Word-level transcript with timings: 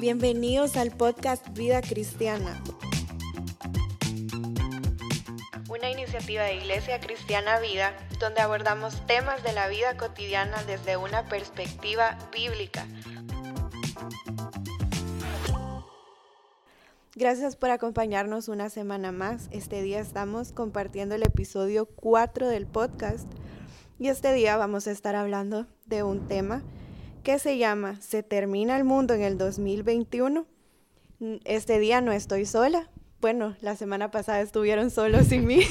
Bienvenidos 0.00 0.76
al 0.76 0.90
podcast 0.90 1.46
Vida 1.56 1.80
Cristiana. 1.82 2.60
Una 5.68 5.88
iniciativa 5.88 6.42
de 6.42 6.56
Iglesia 6.56 6.98
Cristiana 6.98 7.60
Vida 7.60 7.94
donde 8.18 8.40
abordamos 8.40 9.06
temas 9.06 9.44
de 9.44 9.52
la 9.52 9.68
vida 9.68 9.96
cotidiana 9.96 10.60
desde 10.64 10.96
una 10.96 11.28
perspectiva 11.28 12.18
bíblica. 12.32 12.88
Gracias 17.14 17.54
por 17.54 17.70
acompañarnos 17.70 18.48
una 18.48 18.68
semana 18.68 19.12
más. 19.12 19.48
Este 19.52 19.80
día 19.82 20.00
estamos 20.00 20.50
compartiendo 20.50 21.14
el 21.14 21.22
episodio 21.22 21.86
4 21.86 22.48
del 22.48 22.66
podcast 22.66 23.28
y 23.98 24.08
este 24.08 24.32
día 24.32 24.56
vamos 24.56 24.86
a 24.86 24.92
estar 24.92 25.16
hablando 25.16 25.66
de 25.86 26.02
un 26.02 26.28
tema 26.28 26.62
que 27.24 27.38
se 27.38 27.58
llama 27.58 28.00
¿Se 28.00 28.22
termina 28.22 28.76
el 28.76 28.84
mundo 28.84 29.14
en 29.14 29.22
el 29.22 29.38
2021? 29.38 30.46
Este 31.44 31.78
día 31.80 32.00
no 32.00 32.12
estoy 32.12 32.46
sola. 32.46 32.88
Bueno, 33.20 33.56
la 33.60 33.74
semana 33.74 34.12
pasada 34.12 34.40
estuvieron 34.40 34.90
solos 34.90 35.26
sin 35.26 35.44
mí, 35.44 35.62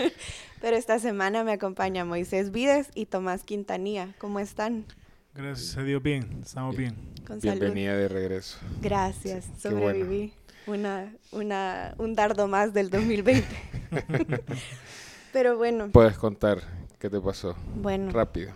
pero 0.62 0.76
esta 0.76 0.98
semana 0.98 1.44
me 1.44 1.52
acompaña 1.52 2.06
Moisés 2.06 2.50
Vides 2.50 2.88
y 2.94 3.04
Tomás 3.04 3.44
Quintanilla. 3.44 4.14
¿Cómo 4.18 4.40
están? 4.40 4.86
Gracias 5.34 5.76
a 5.76 5.82
Dios, 5.82 6.02
bien, 6.02 6.40
estamos 6.42 6.74
bien. 6.74 6.96
Bienvenida 7.42 7.94
de 7.94 8.08
regreso. 8.08 8.58
Gracias, 8.80 9.46
sobreviví. 9.58 10.32
Una, 10.66 11.14
una, 11.30 11.94
un 11.98 12.14
dardo 12.14 12.48
más 12.48 12.72
del 12.72 12.88
2020. 12.88 13.46
pero 15.34 15.58
bueno. 15.58 15.90
Puedes 15.92 16.16
contar 16.16 16.62
¿Qué 16.98 17.10
te 17.10 17.20
pasó? 17.20 17.54
Bueno. 17.74 18.10
Rápido. 18.10 18.52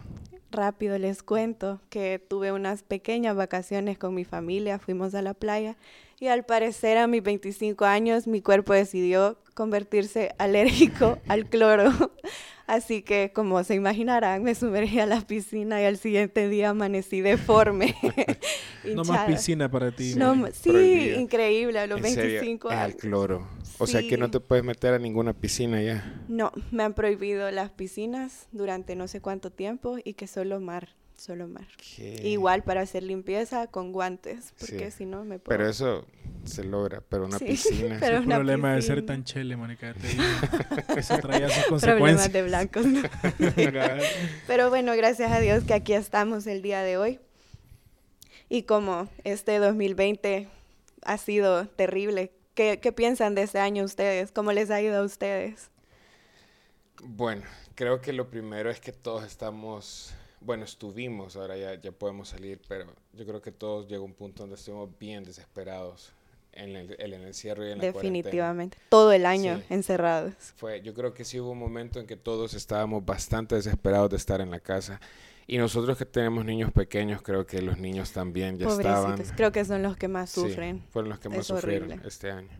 Rápido 0.50 0.98
les 0.98 1.22
cuento 1.22 1.80
que 1.90 2.18
tuve 2.18 2.50
unas 2.50 2.82
pequeñas 2.82 3.36
vacaciones 3.36 3.98
con 3.98 4.14
mi 4.14 4.24
familia, 4.24 4.80
fuimos 4.80 5.14
a 5.14 5.22
la 5.22 5.32
playa 5.32 5.76
y 6.18 6.26
al 6.26 6.44
parecer 6.44 6.98
a 6.98 7.06
mis 7.06 7.22
25 7.22 7.84
años 7.84 8.26
mi 8.26 8.42
cuerpo 8.42 8.72
decidió 8.72 9.38
convertirse 9.54 10.34
alérgico 10.38 11.18
al 11.28 11.46
cloro. 11.46 11.92
Así 12.66 13.02
que, 13.02 13.32
como 13.34 13.64
se 13.64 13.74
imaginarán, 13.74 14.44
me 14.44 14.54
sumergí 14.54 15.00
a 15.00 15.06
la 15.06 15.20
piscina 15.22 15.82
y 15.82 15.86
al 15.86 15.96
siguiente 15.96 16.48
día 16.48 16.70
amanecí 16.70 17.20
deforme. 17.20 17.96
no 18.94 19.02
más 19.02 19.26
piscina 19.26 19.68
para 19.68 19.90
ti. 19.90 20.14
sí, 20.52 21.14
increíble, 21.16 21.80
a 21.80 21.88
los 21.88 22.00
25 22.00 22.68
años. 22.68 22.80
Al 22.80 22.94
cloro. 22.94 23.48
O 23.80 23.86
sea 23.86 24.06
que 24.06 24.16
no 24.16 24.30
te 24.30 24.40
puedes 24.40 24.64
meter 24.64 24.94
a 24.94 24.98
ninguna 24.98 25.32
piscina 25.32 25.82
ya. 25.82 26.22
No, 26.28 26.52
me 26.70 26.82
han 26.82 26.94
prohibido 26.94 27.50
las 27.50 27.70
piscinas 27.70 28.46
durante 28.52 28.94
no 28.96 29.08
sé 29.08 29.20
cuánto 29.20 29.50
tiempo 29.50 29.98
y 30.02 30.14
que 30.14 30.26
solo 30.26 30.60
mar 30.60 30.90
solo 31.20 31.46
mar. 31.46 31.66
Igual 32.22 32.64
para 32.64 32.80
hacer 32.80 33.02
limpieza 33.02 33.66
con 33.66 33.92
guantes, 33.92 34.54
porque 34.58 34.90
si 34.90 35.04
no 35.04 35.22
me 35.24 35.38
puedo... 35.38 35.56
Pero 35.56 35.68
eso 35.68 36.06
se 36.44 36.64
logra, 36.64 37.02
pero 37.06 37.26
una 37.26 37.38
piscina... 37.38 37.98
Pero 38.00 38.18
el 38.18 38.24
problema 38.24 38.74
de 38.74 38.82
ser 38.82 39.04
tan 39.04 39.24
chele, 39.24 39.54
Mónica, 39.56 39.94
eso 40.96 41.18
traía 41.18 41.50
sus 41.50 41.64
consecuencias. 41.68 42.30
Problemas 42.30 42.32
de 42.32 42.42
blancos, 42.42 42.86
pero 44.46 44.70
bueno, 44.70 44.96
gracias 44.96 45.30
a 45.30 45.40
Dios 45.40 45.64
que 45.64 45.74
aquí 45.74 45.92
estamos 45.92 46.46
el 46.46 46.62
día 46.62 46.80
de 46.82 46.96
hoy. 46.96 47.20
Y 48.48 48.62
como 48.62 49.08
este 49.24 49.58
2020 49.58 50.48
ha 51.04 51.18
sido 51.18 51.66
terrible, 51.68 52.32
¿qué, 52.54 52.80
¿qué 52.80 52.92
piensan 52.92 53.34
de 53.34 53.42
este 53.42 53.58
año 53.58 53.84
ustedes? 53.84 54.32
¿Cómo 54.32 54.52
les 54.52 54.70
ha 54.70 54.80
ido 54.80 54.98
a 54.98 55.02
ustedes? 55.02 55.70
Bueno, 57.02 57.42
creo 57.74 58.00
que 58.00 58.12
lo 58.12 58.28
primero 58.28 58.70
es 58.70 58.80
que 58.80 58.92
todos 58.92 59.24
estamos 59.24 60.14
bueno, 60.40 60.64
estuvimos, 60.64 61.36
ahora 61.36 61.56
ya, 61.56 61.74
ya 61.74 61.92
podemos 61.92 62.30
salir, 62.30 62.60
pero 62.66 62.86
yo 63.12 63.26
creo 63.26 63.42
que 63.42 63.52
todos 63.52 63.86
llegó 63.88 64.04
un 64.04 64.14
punto 64.14 64.42
donde 64.42 64.56
estuvimos 64.56 64.88
bien 64.98 65.22
desesperados 65.22 66.12
en 66.52 66.76
el, 66.76 66.96
el 66.98 67.12
encierro 67.12 67.66
y 67.66 67.72
en 67.72 67.78
la 67.78 67.84
Definitivamente, 67.84 68.78
todo 68.88 69.12
el 69.12 69.26
año 69.26 69.62
encerrados. 69.68 70.34
Fue, 70.56 70.80
yo 70.80 70.94
creo 70.94 71.12
que 71.12 71.24
sí 71.24 71.38
hubo 71.38 71.50
un 71.50 71.58
momento 71.58 72.00
en 72.00 72.06
que 72.06 72.16
todos 72.16 72.54
estábamos 72.54 73.04
bastante 73.04 73.54
desesperados 73.54 74.10
de 74.10 74.16
estar 74.16 74.40
en 74.40 74.50
la 74.50 74.60
casa. 74.60 74.98
Y 75.50 75.58
nosotros 75.58 75.98
que 75.98 76.06
tenemos 76.06 76.44
niños 76.44 76.70
pequeños, 76.70 77.22
creo 77.22 77.44
que 77.44 77.60
los 77.60 77.76
niños 77.76 78.12
también 78.12 78.56
ya 78.56 78.68
estaban. 78.68 79.20
Creo 79.34 79.50
que 79.50 79.64
son 79.64 79.82
los 79.82 79.96
que 79.96 80.06
más 80.06 80.30
sufren. 80.30 80.78
Sí, 80.78 80.84
fueron 80.90 81.08
los 81.08 81.18
que 81.18 81.28
más 81.28 81.44
sufrieron 81.44 81.90
este 82.04 82.30
año. 82.30 82.56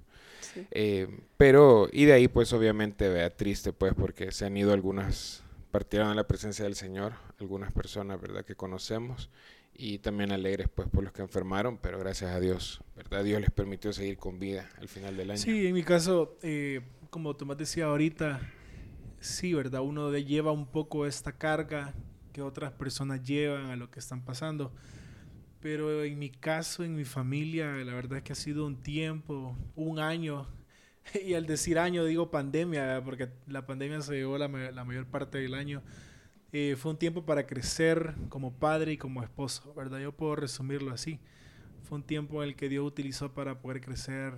Eh, 0.73 1.07
pero, 1.37 1.89
y 1.93 2.07
de 2.07 2.15
ahí 2.15 2.27
pues 2.27 2.53
obviamente 2.53 3.09
vea 3.09 3.31
triste 3.31 3.73
pues 3.73 3.95
porque 3.95 4.33
se 4.33 4.45
han 4.45 4.57
ido 4.57 4.73
algunas 4.73 5.45
partieron 5.71 6.11
en 6.11 6.17
la 6.17 6.27
presencia 6.27 6.65
del 6.65 6.75
Señor, 6.75 7.13
algunas 7.39 7.71
personas, 7.71 8.21
¿verdad?, 8.21 8.45
que 8.45 8.57
conocemos 8.57 9.31
y 9.73 9.99
también 9.99 10.33
alegres 10.33 10.69
pues 10.75 10.89
por 10.89 11.05
los 11.05 11.13
que 11.13 11.23
enfermaron, 11.23 11.79
pero 11.79 12.01
gracias 12.01 12.33
a 12.33 12.41
Dios, 12.41 12.83
¿verdad? 12.97 13.23
Dios 13.23 13.41
les 13.41 13.53
permitió 13.53 13.93
seguir 13.93 14.17
con 14.19 14.41
vida 14.41 14.69
al 14.81 14.89
final 14.89 15.17
del 15.17 15.31
año. 15.31 15.39
Sí, 15.41 15.65
en 15.69 15.75
mi 15.75 15.85
caso, 15.85 16.37
eh, 16.43 16.81
como 17.09 17.37
Tomás 17.37 17.57
decía 17.57 17.85
ahorita, 17.85 18.41
sí, 19.21 19.55
¿verdad? 19.55 19.83
Uno 19.83 20.11
lleva 20.19 20.51
un 20.51 20.67
poco 20.67 21.07
esta 21.07 21.31
carga 21.31 21.95
que 22.33 22.43
otras 22.43 22.73
personas 22.73 23.23
llevan 23.23 23.67
a 23.67 23.77
lo 23.77 23.91
que 23.91 23.99
están 23.99 24.25
pasando. 24.25 24.73
Pero 25.61 26.03
en 26.05 26.19
mi 26.19 26.31
caso, 26.31 26.85
en 26.85 26.97
mi 26.97 27.05
familia, 27.05 27.73
la 27.85 27.95
verdad 27.95 28.19
es 28.19 28.25
que 28.25 28.33
ha 28.33 28.37
sido 28.37 28.67
un 28.67 28.77
tiempo, 28.77 29.57
un 29.77 29.99
año 29.99 30.47
y 31.27 31.35
al 31.35 31.47
decir 31.47 31.79
año 31.79 32.05
digo 32.05 32.31
pandemia, 32.31 33.03
porque 33.05 33.29
la 33.47 33.67
pandemia 33.67 34.01
se 34.03 34.15
llevó 34.15 34.39
la, 34.39 34.49
la 34.49 34.85
mayor 34.85 35.07
parte 35.07 35.39
del 35.39 35.55
año. 35.55 35.83
Eh, 36.53 36.77
fue 36.77 36.91
un 36.91 36.99
tiempo 36.99 37.25
para 37.25 37.47
crecer 37.47 38.15
como 38.29 38.53
padre 38.53 38.93
y 38.93 38.97
como 38.97 39.23
esposo, 39.23 39.73
¿verdad? 39.75 40.01
Yo 40.01 40.13
puedo 40.13 40.37
resumirlo 40.37 40.93
así. 40.93 41.21
Fue 41.83 41.97
un 41.97 42.05
tiempo 42.05 42.43
en 42.43 42.51
el 42.51 42.57
que 42.57 42.69
Dios 42.69 42.85
utilizó 42.85 43.33
para 43.33 43.61
poder 43.61 43.81
crecer 43.81 44.35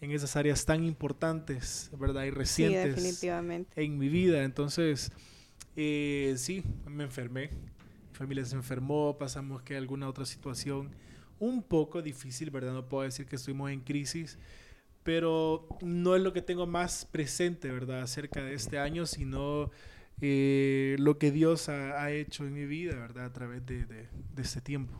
en 0.00 0.10
esas 0.10 0.34
áreas 0.34 0.64
tan 0.64 0.82
importantes, 0.82 1.90
¿verdad? 1.98 2.24
Y 2.24 2.30
recientes 2.30 2.96
definitivamente. 2.96 3.84
en 3.84 3.96
mi 3.96 4.08
vida. 4.08 4.42
Entonces, 4.42 5.12
eh, 5.76 6.34
sí, 6.36 6.62
me 6.86 7.04
enfermé. 7.04 7.50
Mi 8.10 8.16
familia 8.16 8.44
se 8.44 8.56
enfermó, 8.56 9.16
pasamos 9.18 9.62
que 9.62 9.76
alguna 9.76 10.08
otra 10.08 10.24
situación 10.26 10.90
un 11.38 11.62
poco 11.62 12.02
difícil, 12.02 12.50
¿verdad? 12.50 12.72
No 12.72 12.88
puedo 12.88 13.02
decir 13.02 13.26
que 13.26 13.36
estuvimos 13.36 13.70
en 13.70 13.80
crisis, 13.80 14.38
pero 15.02 15.66
no 15.80 16.14
es 16.14 16.22
lo 16.22 16.32
que 16.32 16.42
tengo 16.42 16.66
más 16.66 17.04
presente, 17.04 17.70
¿verdad? 17.70 18.02
Acerca 18.02 18.44
de 18.44 18.54
este 18.54 18.78
año, 18.78 19.06
sino 19.06 19.70
eh, 20.20 20.94
lo 21.00 21.18
que 21.18 21.32
Dios 21.32 21.68
ha, 21.68 22.10
hecho 22.12 22.44
en 22.44 22.52
mi 22.52 22.64
vida, 22.64 22.94
¿verdad? 22.94 23.24
A 23.24 23.32
través 23.32 23.66
de, 23.66 23.84
de, 23.86 24.06
este 24.36 24.60
tiempo. 24.60 24.94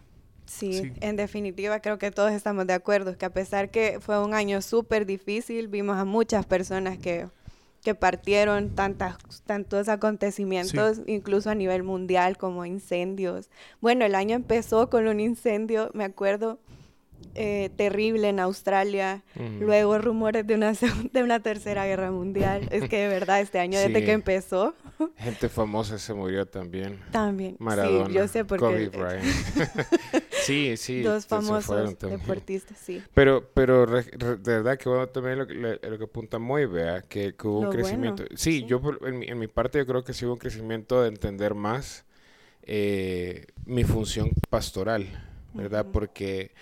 Sí, 0.46 0.92
en 1.00 1.14
definitiva 1.14 1.80
creo 1.80 1.98
que 1.98 2.10
todos 2.10 2.32
estamos 2.32 2.66
de 2.66 2.72
acuerdo, 2.72 3.16
que 3.16 3.24
a 3.24 3.32
pesar 3.32 3.70
que 3.70 4.00
fue 4.00 4.22
un 4.22 4.34
año 4.34 4.60
súper 4.60 5.06
difícil, 5.06 5.68
vimos 5.68 5.96
a 5.96 6.04
muchas 6.04 6.44
personas 6.44 6.98
que, 6.98 7.28
que 7.82 7.94
partieron, 7.94 8.70
tantas, 8.70 9.16
tantos 9.44 9.88
acontecimientos, 9.88 11.00
incluso 11.06 11.50
a 11.50 11.54
nivel 11.54 11.82
mundial, 11.82 12.36
como 12.36 12.64
incendios. 12.64 13.50
Bueno, 13.80 14.04
el 14.04 14.14
año 14.14 14.36
empezó 14.36 14.88
con 14.88 15.08
un 15.08 15.18
incendio, 15.20 15.90
me 15.92 16.04
acuerdo, 16.04 16.58
eh, 17.34 17.70
terrible 17.76 18.28
en 18.28 18.40
Australia, 18.40 19.22
luego 19.60 19.98
rumores 19.98 20.46
de 20.46 20.54
una, 20.54 20.72
de 21.12 21.22
una 21.22 21.40
tercera 21.40 21.86
guerra 21.86 22.10
mundial. 22.10 22.68
Es 22.70 22.88
que 22.88 22.98
de 22.98 23.08
verdad 23.08 23.40
este 23.40 23.58
año 23.58 23.78
desde 23.78 24.04
que 24.04 24.12
empezó. 24.12 24.74
Gente 25.16 25.48
famosa 25.48 25.98
se 25.98 26.14
murió 26.14 26.46
también. 26.46 27.00
También. 27.10 27.56
Maradona. 27.58 28.06
Sí, 28.06 28.12
yo 28.12 28.28
sé 28.28 28.44
por 28.44 28.58
Kobe 28.58 28.88
Bryant. 28.88 29.24
sí, 30.30 30.76
sí. 30.76 31.02
Dos 31.02 31.26
famosos 31.26 31.98
deportistas, 31.98 32.78
sí. 32.78 33.02
Pero, 33.14 33.48
pero 33.54 33.86
de 33.86 34.36
verdad 34.36 34.78
que 34.78 34.88
bueno 34.88 35.08
también 35.08 35.38
lo, 35.38 35.44
lo, 35.44 35.98
que 35.98 36.04
apunta 36.04 36.38
muy, 36.38 36.66
vea, 36.66 37.02
que, 37.02 37.34
hubo 37.44 37.60
un 37.60 37.70
crecimiento. 37.70 38.24
sí, 38.34 38.64
yo 38.66 38.80
en 39.06 39.18
mi, 39.18 39.26
en 39.26 39.38
mi, 39.38 39.48
parte 39.48 39.78
yo 39.78 39.86
creo 39.86 40.04
que 40.04 40.12
sí 40.12 40.24
hubo 40.24 40.34
un 40.34 40.38
crecimiento 40.38 41.02
de 41.02 41.08
entender 41.08 41.54
más 41.54 42.04
eh, 42.64 43.46
mi 43.66 43.84
función 43.84 44.30
pastoral, 44.48 45.06
¿verdad? 45.52 45.86
Porque 45.92 46.52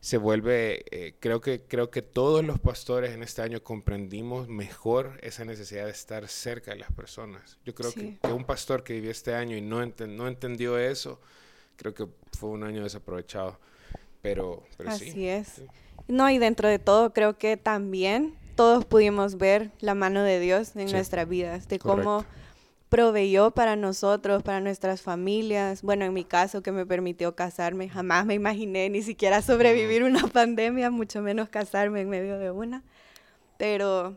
se 0.00 0.16
vuelve, 0.16 0.84
eh, 0.90 1.14
creo, 1.18 1.40
que, 1.40 1.62
creo 1.62 1.90
que 1.90 2.02
todos 2.02 2.44
los 2.44 2.60
pastores 2.60 3.12
en 3.12 3.22
este 3.22 3.42
año 3.42 3.62
comprendimos 3.62 4.48
mejor 4.48 5.18
esa 5.22 5.44
necesidad 5.44 5.86
de 5.86 5.90
estar 5.90 6.28
cerca 6.28 6.70
de 6.70 6.78
las 6.78 6.92
personas. 6.92 7.58
Yo 7.64 7.74
creo 7.74 7.92
que, 7.92 8.18
un 8.32 8.44
pastor 8.44 8.84
que 8.84 8.94
vivió 8.94 9.10
este 9.10 9.34
año 9.34 9.56
y 9.56 9.60
no, 9.60 9.84
no 9.84 10.28
entendió 10.28 10.78
eso, 10.78 11.20
creo 11.76 11.94
que 11.94 12.06
fue 12.38 12.50
un 12.50 12.62
año 12.62 12.84
desaprovechado. 12.84 13.58
Pero, 14.22 14.64
pero 14.76 14.90
Así 14.90 15.28
es. 15.28 15.62
No, 16.06 16.30
y 16.30 16.38
dentro 16.38 16.68
de 16.68 16.78
todo 16.78 17.12
creo 17.12 17.38
que 17.38 17.56
también 17.56 18.36
todos 18.54 18.84
pudimos 18.84 19.36
ver 19.36 19.70
la 19.80 19.94
mano 19.94 20.22
de 20.22 20.40
Dios 20.40 20.74
en 20.74 20.90
nuestras 20.90 21.28
vidas, 21.28 21.68
de 21.68 21.78
cómo 21.78 22.24
proveyó 22.88 23.50
para 23.50 23.76
nosotros, 23.76 24.42
para 24.42 24.60
nuestras 24.60 25.02
familias. 25.02 25.82
Bueno, 25.82 26.04
en 26.04 26.14
mi 26.14 26.24
caso 26.24 26.62
que 26.62 26.72
me 26.72 26.86
permitió 26.86 27.34
casarme, 27.34 27.88
jamás 27.88 28.26
me 28.26 28.34
imaginé 28.34 28.88
ni 28.90 29.02
siquiera 29.02 29.42
sobrevivir 29.42 30.04
una 30.04 30.26
pandemia, 30.32 30.90
mucho 30.90 31.22
menos 31.22 31.48
casarme 31.48 32.00
en 32.00 32.08
medio 32.08 32.38
de 32.38 32.50
una. 32.50 32.82
Pero 33.58 34.16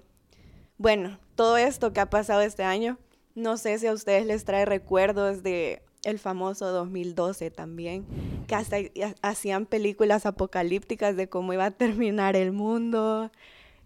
bueno, 0.78 1.20
todo 1.36 1.58
esto 1.58 1.94
que 1.94 2.00
ha 2.00 2.10
pasado 2.10 2.42
este 2.42 2.64
año, 2.64 2.98
no 3.36 3.58
sé 3.58 3.78
si 3.80 3.88
a 3.88 3.94
ustedes 3.94 4.26
les 4.26 4.46
trae 4.46 4.66
recuerdos 4.66 5.44
de 5.44 5.82
el 6.04 6.18
famoso 6.18 6.72
2012 6.72 7.52
también, 7.52 8.06
que 8.48 8.56
hasta 8.56 8.78
hacían 9.22 9.66
películas 9.66 10.26
apocalípticas 10.26 11.16
de 11.16 11.30
cómo 11.30 11.54
iba 11.54 11.66
a 11.66 11.72
terminar 11.72 12.36
el 12.36 12.52
mundo, 12.52 13.32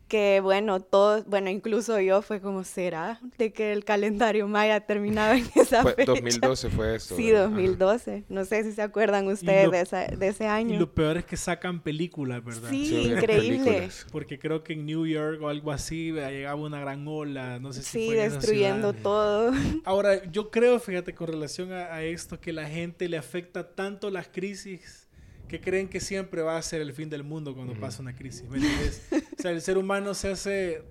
que 0.07 0.39
bueno, 0.39 0.81
todos, 0.81 1.25
bueno, 1.25 1.49
incluso 1.49 1.99
yo 1.99 2.21
fue 2.21 2.39
como, 2.39 2.63
¿será 2.63 3.19
de 3.37 3.51
que 3.51 3.73
el 3.73 3.83
calendario 3.83 4.47
maya 4.47 4.81
terminaba 4.81 5.35
en 5.35 5.45
esa 5.55 5.81
fue, 5.81 5.95
2012 6.05 6.69
fue 6.69 6.95
eso. 6.95 7.15
Sí, 7.15 7.31
2012. 7.31 8.25
No 8.29 8.45
sé 8.45 8.63
si 8.63 8.71
se 8.71 8.81
acuerdan 8.81 9.27
ustedes 9.27 9.89
de, 9.89 10.17
de, 10.17 10.27
ese 10.27 10.47
año. 10.47 10.75
Y 10.75 10.77
lo 10.77 10.93
peor 10.93 11.17
es 11.17 11.25
que 11.25 11.37
sacan 11.37 11.81
películas, 11.81 12.43
¿verdad? 12.43 12.69
Sí, 12.69 13.13
increíble. 13.13 13.89
Porque 14.11 14.37
creo 14.37 14.63
que 14.63 14.73
en 14.73 14.85
New 14.85 15.07
York 15.07 15.41
o 15.41 15.49
algo 15.49 15.71
así 15.71 16.11
llegaba 16.11 16.61
una 16.61 16.79
gran 16.79 17.07
ola, 17.07 17.59
no 17.59 17.73
sé 17.73 17.81
si 17.81 17.95
Sí, 17.95 18.13
destruyendo 18.13 18.93
todo. 18.93 19.51
Ahora, 19.85 20.23
yo 20.31 20.51
creo, 20.51 20.79
fíjate, 20.79 21.15
con 21.15 21.27
relación 21.27 21.71
a, 21.71 21.93
a 21.93 22.03
esto, 22.03 22.39
que 22.39 22.53
la 22.53 22.67
gente 22.67 23.09
le 23.09 23.17
afecta 23.17 23.75
tanto 23.75 24.11
las 24.11 24.27
crisis 24.27 25.05
que 25.47 25.61
creen 25.61 25.87
que 25.87 25.99
siempre 25.99 26.41
va 26.41 26.57
a 26.57 26.61
ser 26.61 26.81
el 26.81 26.93
fin 26.93 27.09
del 27.09 27.23
mundo 27.23 27.53
cuando 27.55 27.73
pasa 27.73 28.01
una 28.01 28.15
crisis. 28.15 28.43
¿me 28.49 28.57
o 28.57 28.61
sea, 29.45 29.51
el 29.51 29.61
ser 29.61 29.77
humano 29.77 30.13
se 30.13 30.31
hace... 30.31 30.83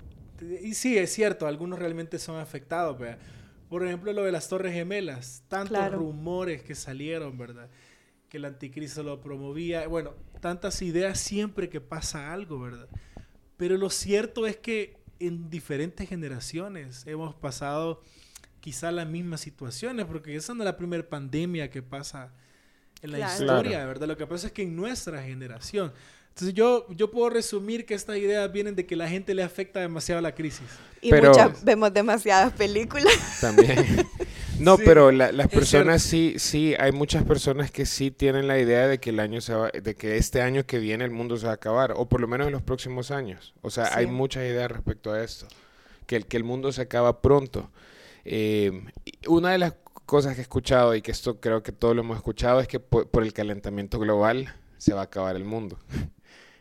Y 0.63 0.75
sí, 0.75 0.99
es 0.99 1.13
cierto, 1.13 1.47
algunos 1.47 1.79
realmente 1.79 2.19
son 2.19 2.39
afectados, 2.39 2.99
¿verdad? 2.99 3.19
Por 3.69 3.85
ejemplo, 3.85 4.13
lo 4.13 4.23
de 4.23 4.33
las 4.33 4.49
Torres 4.49 4.73
Gemelas, 4.75 5.43
tantos 5.49 5.93
rumores 5.93 6.63
que 6.63 6.75
salieron, 6.75 7.37
¿verdad? 7.39 7.71
Que 8.29 8.37
el 8.37 8.45
anticristo 8.45 9.03
lo 9.03 9.21
promovía. 9.21 9.87
Bueno, 9.89 10.15
tantas 10.41 10.83
ideas 10.83 11.19
siempre 11.19 11.69
que 11.69 11.81
pasa 11.81 12.33
algo, 12.33 12.61
¿verdad? 12.61 12.89
Pero 13.57 13.77
lo 13.77 13.91
cierto 13.91 14.47
es 14.47 14.57
que 14.57 14.99
en 15.19 15.49
diferentes 15.51 16.09
generaciones 16.09 17.07
hemos 17.07 17.35
pasado 17.35 18.03
quizá 18.61 18.93
las 18.93 19.09
mismas 19.09 19.41
situaciones, 19.41 20.05
porque 20.07 20.37
esa 20.37 20.55
no 20.55 20.63
es 20.63 20.67
la 20.67 20.77
primera 20.77 21.09
pandemia 21.09 21.71
que 21.71 21.83
pasa 21.83 22.33
en 23.03 23.13
la 23.13 23.21
historia, 23.21 23.85
¿verdad? 23.87 24.09
Lo 24.09 24.17
que 24.17 24.27
pasa 24.27 24.49
es 24.49 24.53
que 24.53 24.63
en 24.63 24.77
nuestra 24.77 25.23
generación. 25.23 25.93
Entonces 26.35 26.55
yo, 26.55 26.87
yo 26.91 27.13
puedo 27.13 27.31
resumir 27.31 27.87
que 27.87 27.95
estas 27.95 28.17
ideas 28.17 28.51
vienen 28.51 28.75
de 28.75 28.85
que 28.87 28.97
la 28.97 29.09
gente 29.09 29.35
le 29.35 29.45
afecta 29.45 29.79
demasiado 29.79 30.21
la 30.21 30.35
crisis. 30.35 30.67
Y 31.01 31.13
muchas, 31.13 31.63
vemos 31.63 31.95
demasiadas 31.95 32.53
películas. 32.53 33.15
También. 33.41 34.05
No, 34.59 34.77
pero 34.77 35.13
las 35.13 35.49
personas 35.49 36.03
sí, 36.03 36.35
sí, 36.39 36.75
hay 36.79 36.91
muchas 36.91 37.23
personas 37.23 37.71
que 37.71 37.87
sí 37.87 38.11
tienen 38.11 38.49
la 38.49 38.59
idea 38.59 38.89
de 38.89 38.99
que 38.99 39.11
el 39.11 39.21
año 39.21 39.41
se 39.41 39.55
va, 39.55 39.69
de 39.71 39.95
que 39.95 40.17
este 40.17 40.43
año 40.43 40.67
que 40.67 40.81
viene 40.81 41.05
el 41.05 41.13
mundo 41.13 41.37
se 41.37 41.47
va 41.47 41.53
a 41.53 41.55
acabar, 41.55 41.93
o 41.97 42.09
por 42.09 42.21
lo 42.21 42.27
menos 42.27 42.49
en 42.49 42.53
los 42.53 42.63
próximos 42.63 43.13
años. 43.13 43.55
O 43.63 43.71
sea, 43.71 43.91
hay 43.97 44.07
muchas 44.07 44.43
ideas 44.43 44.71
respecto 44.71 45.13
a 45.13 45.23
esto, 45.23 45.47
que 46.07 46.17
el, 46.17 46.27
que 46.27 46.37
el 46.37 46.43
mundo 46.43 46.73
se 46.73 46.83
acaba 46.83 47.21
pronto. 47.21 47.71
Eh, 48.25 48.85
una 49.29 49.53
de 49.53 49.59
las 49.59 49.75
cosas 50.07 50.35
que 50.35 50.41
he 50.41 50.43
escuchado 50.43 50.95
y 50.95 51.03
que 51.03 51.11
esto 51.11 51.41
creo 51.41 51.63
que 51.63 51.73
todos 51.73 51.95
lo 51.95 52.03
hemos 52.03 52.17
escuchado 52.17 52.61
es 52.61 52.69
que 52.69 52.81
por, 52.81 53.23
el 53.23 53.33
calentamiento 53.33 53.99
global 53.99 54.55
se 54.79 54.95
va 54.95 55.03
a 55.03 55.05
acabar 55.05 55.37
el 55.37 55.45
mundo. 55.45 55.79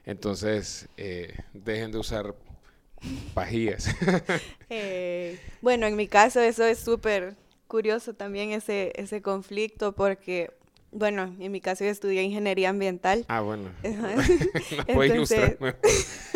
Entonces, 0.06 0.88
eh, 0.98 1.34
dejen 1.54 1.92
de 1.92 1.98
usar 1.98 2.36
pajillas. 3.34 3.88
Eh, 4.76 5.40
bueno, 5.62 5.86
en 5.86 5.96
mi 5.96 6.08
caso 6.08 6.40
eso 6.40 6.66
es 6.66 6.80
súper 6.80 7.36
curioso 7.68 8.16
también 8.16 8.50
ese, 8.50 8.92
ese 8.96 9.22
conflicto 9.22 9.94
porque, 9.94 10.52
bueno, 10.92 11.36
en 11.40 11.52
mi 11.52 11.62
caso 11.62 11.84
yo 11.84 11.92
estudié 11.92 12.24
ingeniería 12.24 12.70
ambiental. 12.70 13.24
Ah, 13.28 13.42
bueno. 13.42 13.70
ilustrar 15.06 15.58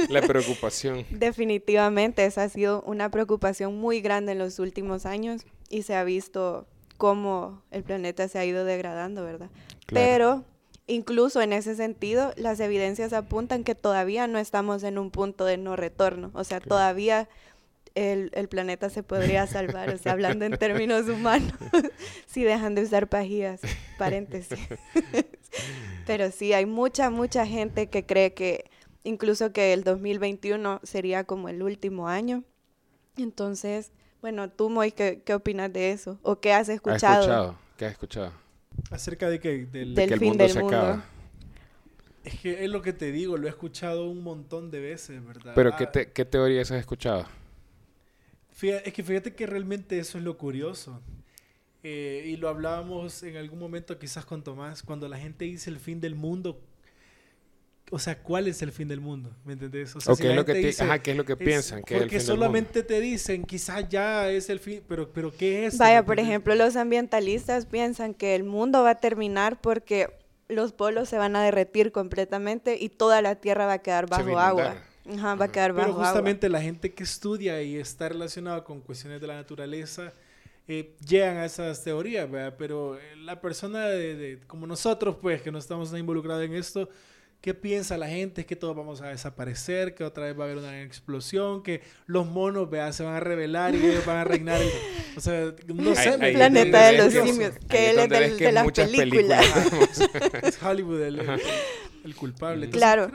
la 0.09 0.21
preocupación. 0.21 1.03
Definitivamente, 1.09 2.25
esa 2.25 2.43
ha 2.43 2.49
sido 2.49 2.83
una 2.83 3.09
preocupación 3.09 3.79
muy 3.79 4.01
grande 4.01 4.33
en 4.33 4.37
los 4.37 4.59
últimos 4.59 5.07
años 5.07 5.41
y 5.67 5.81
se 5.81 5.95
ha 5.95 6.03
visto 6.03 6.67
cómo 6.97 7.63
el 7.71 7.83
planeta 7.83 8.27
se 8.27 8.37
ha 8.37 8.45
ido 8.45 8.65
degradando, 8.65 9.23
¿verdad? 9.23 9.49
Pero 9.87 10.45
incluso 10.87 11.41
en 11.41 11.53
ese 11.53 11.75
sentido, 11.75 12.33
las 12.35 12.59
evidencias 12.59 13.13
apuntan 13.13 13.63
que 13.63 13.75
todavía 13.75 14.27
no 14.27 14.39
estamos 14.39 14.83
en 14.83 14.97
un 14.97 15.11
punto 15.11 15.45
de 15.45 15.57
no 15.57 15.75
retorno, 15.75 16.31
o 16.33 16.43
sea, 16.43 16.59
todavía 16.59 17.29
el, 17.95 18.47
planeta 18.47 18.89
se 18.89 19.03
podría 19.03 19.47
salvar, 19.47 19.89
o 19.89 19.97
sea, 19.97 20.13
hablando 20.13 20.45
en 20.45 20.57
términos 20.57 21.07
humanos, 21.09 21.53
si 22.25 22.43
dejan 22.43 22.75
de 22.75 22.83
usar 22.83 23.07
pajillas, 23.07 23.61
paréntesis. 23.97 24.59
Pero 26.05 26.31
sí, 26.31 26.53
hay 26.53 26.65
mucha, 26.65 27.09
mucha 27.09 27.45
gente 27.45 27.89
que 27.89 28.05
cree 28.05 28.33
que 28.33 28.69
incluso 29.03 29.51
que 29.51 29.73
el 29.73 29.83
2021 29.83 30.79
sería 30.83 31.23
como 31.23 31.49
el 31.49 31.63
último 31.63 32.07
año. 32.07 32.43
Entonces, 33.17 33.91
bueno, 34.21 34.49
tú, 34.49 34.69
Moy, 34.69 34.91
¿qué, 34.91 35.21
¿qué, 35.25 35.33
opinas 35.33 35.73
de 35.73 35.91
eso? 35.91 36.19
¿O 36.21 36.39
qué 36.39 36.53
has 36.53 36.69
escuchado? 36.69 37.21
escuchado? 37.21 37.55
¿Qué 37.77 37.85
has 37.85 37.91
escuchado? 37.93 38.46
Acerca 38.91 39.29
de 39.29 39.39
que, 39.39 39.65
del, 39.65 39.95
que 39.95 40.03
el 40.03 40.19
fin 40.19 40.29
mundo 40.29 40.43
del 40.43 40.53
se 40.53 40.61
mundo. 40.61 40.77
Acaba. 40.77 41.05
Es 42.23 42.39
que 42.39 42.63
es 42.63 42.69
lo 42.69 42.81
que 42.81 42.93
te 42.93 43.11
digo, 43.11 43.37
lo 43.37 43.47
he 43.47 43.49
escuchado 43.49 44.09
un 44.09 44.21
montón 44.21 44.69
de 44.69 44.81
veces, 44.81 45.25
¿verdad? 45.25 45.53
Pero, 45.55 45.75
¿qué, 45.77 45.87
te, 45.87 46.11
¿qué 46.11 46.25
teorías 46.25 46.71
has 46.71 46.79
escuchado? 46.79 47.25
es 48.61 48.93
que 48.93 49.03
fíjate 49.03 49.35
que 49.35 49.45
realmente 49.45 49.99
eso 49.99 50.17
es 50.17 50.23
lo 50.23 50.37
curioso. 50.37 51.01
Eh, 51.83 52.23
y 52.25 52.37
lo 52.37 52.49
hablábamos 52.49 53.23
en 53.23 53.37
algún 53.37 53.59
momento 53.59 53.97
quizás 53.99 54.25
con 54.25 54.43
Tomás, 54.43 54.81
cuando 54.83 55.07
la 55.07 55.17
gente 55.17 55.45
dice 55.45 55.69
el 55.69 55.79
fin 55.79 56.01
del 56.01 56.15
mundo, 56.15 56.59
o 57.89 57.99
sea, 57.99 58.21
¿cuál 58.21 58.47
es 58.47 58.61
el 58.61 58.71
fin 58.71 58.87
del 58.87 58.99
mundo? 58.99 59.31
¿Me 59.45 59.53
entendés? 59.53 59.95
O 59.95 60.01
sea, 60.01 60.15
¿qué, 60.15 60.29
es 60.29 60.35
lo 60.35 60.45
que 60.45 60.75
ajá, 60.79 60.99
¿qué 60.99 61.11
es 61.11 61.17
lo 61.17 61.25
que 61.25 61.37
piensan? 61.37 61.83
Que 61.83 61.97
porque 61.97 62.19
solamente 62.19 62.83
te 62.83 62.99
dicen, 62.99 63.45
quizás 63.45 63.87
ya 63.87 64.29
es 64.29 64.49
el 64.49 64.59
fin, 64.59 64.83
pero, 64.87 65.11
pero 65.11 65.31
¿qué 65.31 65.67
es? 65.67 65.77
Vaya, 65.77 66.05
por 66.05 66.19
ejemplo, 66.19 66.53
los 66.55 66.75
ambientalistas 66.75 67.65
piensan 67.65 68.13
que 68.13 68.35
el 68.35 68.43
mundo 68.43 68.83
va 68.83 68.91
a 68.91 68.95
terminar 68.95 69.61
porque 69.61 70.09
los 70.49 70.73
polos 70.73 71.09
se 71.09 71.17
van 71.17 71.35
a 71.35 71.43
derretir 71.43 71.91
completamente 71.91 72.77
y 72.79 72.89
toda 72.89 73.21
la 73.21 73.35
Tierra 73.35 73.65
va 73.65 73.73
a 73.73 73.79
quedar 73.79 74.07
bajo 74.07 74.37
agua. 74.37 74.75
Ajá, 75.09 75.35
va 75.35 75.45
a 75.45 75.51
quedar 75.51 75.71
bajo 75.71 75.93
Pero 75.93 76.05
justamente 76.05 76.49
la 76.49 76.61
gente 76.61 76.93
que 76.93 77.03
estudia 77.03 77.61
y 77.61 77.77
está 77.77 78.09
relacionada 78.09 78.63
con 78.65 78.81
cuestiones 78.81 79.21
de 79.21 79.27
la 79.27 79.35
naturaleza 79.35 80.11
eh, 80.67 80.93
llegan 81.07 81.37
a 81.37 81.45
esas 81.45 81.81
teorías, 81.81 82.29
¿verdad? 82.29 82.55
Pero 82.57 82.97
eh, 82.97 83.15
la 83.15 83.39
persona 83.39 83.85
de, 83.85 84.41
como 84.47 84.67
nosotros, 84.67 85.15
pues, 85.21 85.41
que 85.41 85.49
no 85.49 85.59
estamos 85.59 85.93
involucrados 85.93 86.43
en 86.43 86.55
esto, 86.55 86.89
¿Qué 87.41 87.53
piensa 87.53 87.97
la 87.97 88.07
gente? 88.07 88.41
Es 88.41 88.47
que 88.47 88.55
todos 88.55 88.75
vamos 88.75 89.01
a 89.01 89.07
desaparecer, 89.07 89.93
que 89.93 90.03
otra 90.03 90.25
vez 90.25 90.37
va 90.37 90.43
a 90.43 90.45
haber 90.47 90.57
una 90.57 90.81
explosión, 90.81 91.61
que 91.61 91.81
los 92.05 92.25
monos 92.25 92.69
vea, 92.69 92.91
se 92.91 93.03
van 93.03 93.15
a 93.15 93.19
revelar 93.19 93.75
y 93.75 93.85
ellos 93.85 94.05
van 94.05 94.17
a 94.17 94.23
reinar. 94.23 94.59
o 95.17 95.21
sea, 95.21 95.53
no 95.67 95.95
sé. 95.95 96.15
el 96.15 96.33
planeta 96.33 96.87
de 96.87 96.97
los 96.97 97.13
simios, 97.13 97.53
que 97.69 97.91
él 97.91 97.99
es 97.99 98.09
de, 98.09 98.45
de 98.45 98.51
las 98.51 98.71
películas. 98.71 99.45
es 100.43 100.61
Hollywood 100.61 101.01
el, 101.01 102.15
culpable. 102.15 102.69
claro. 102.69 103.11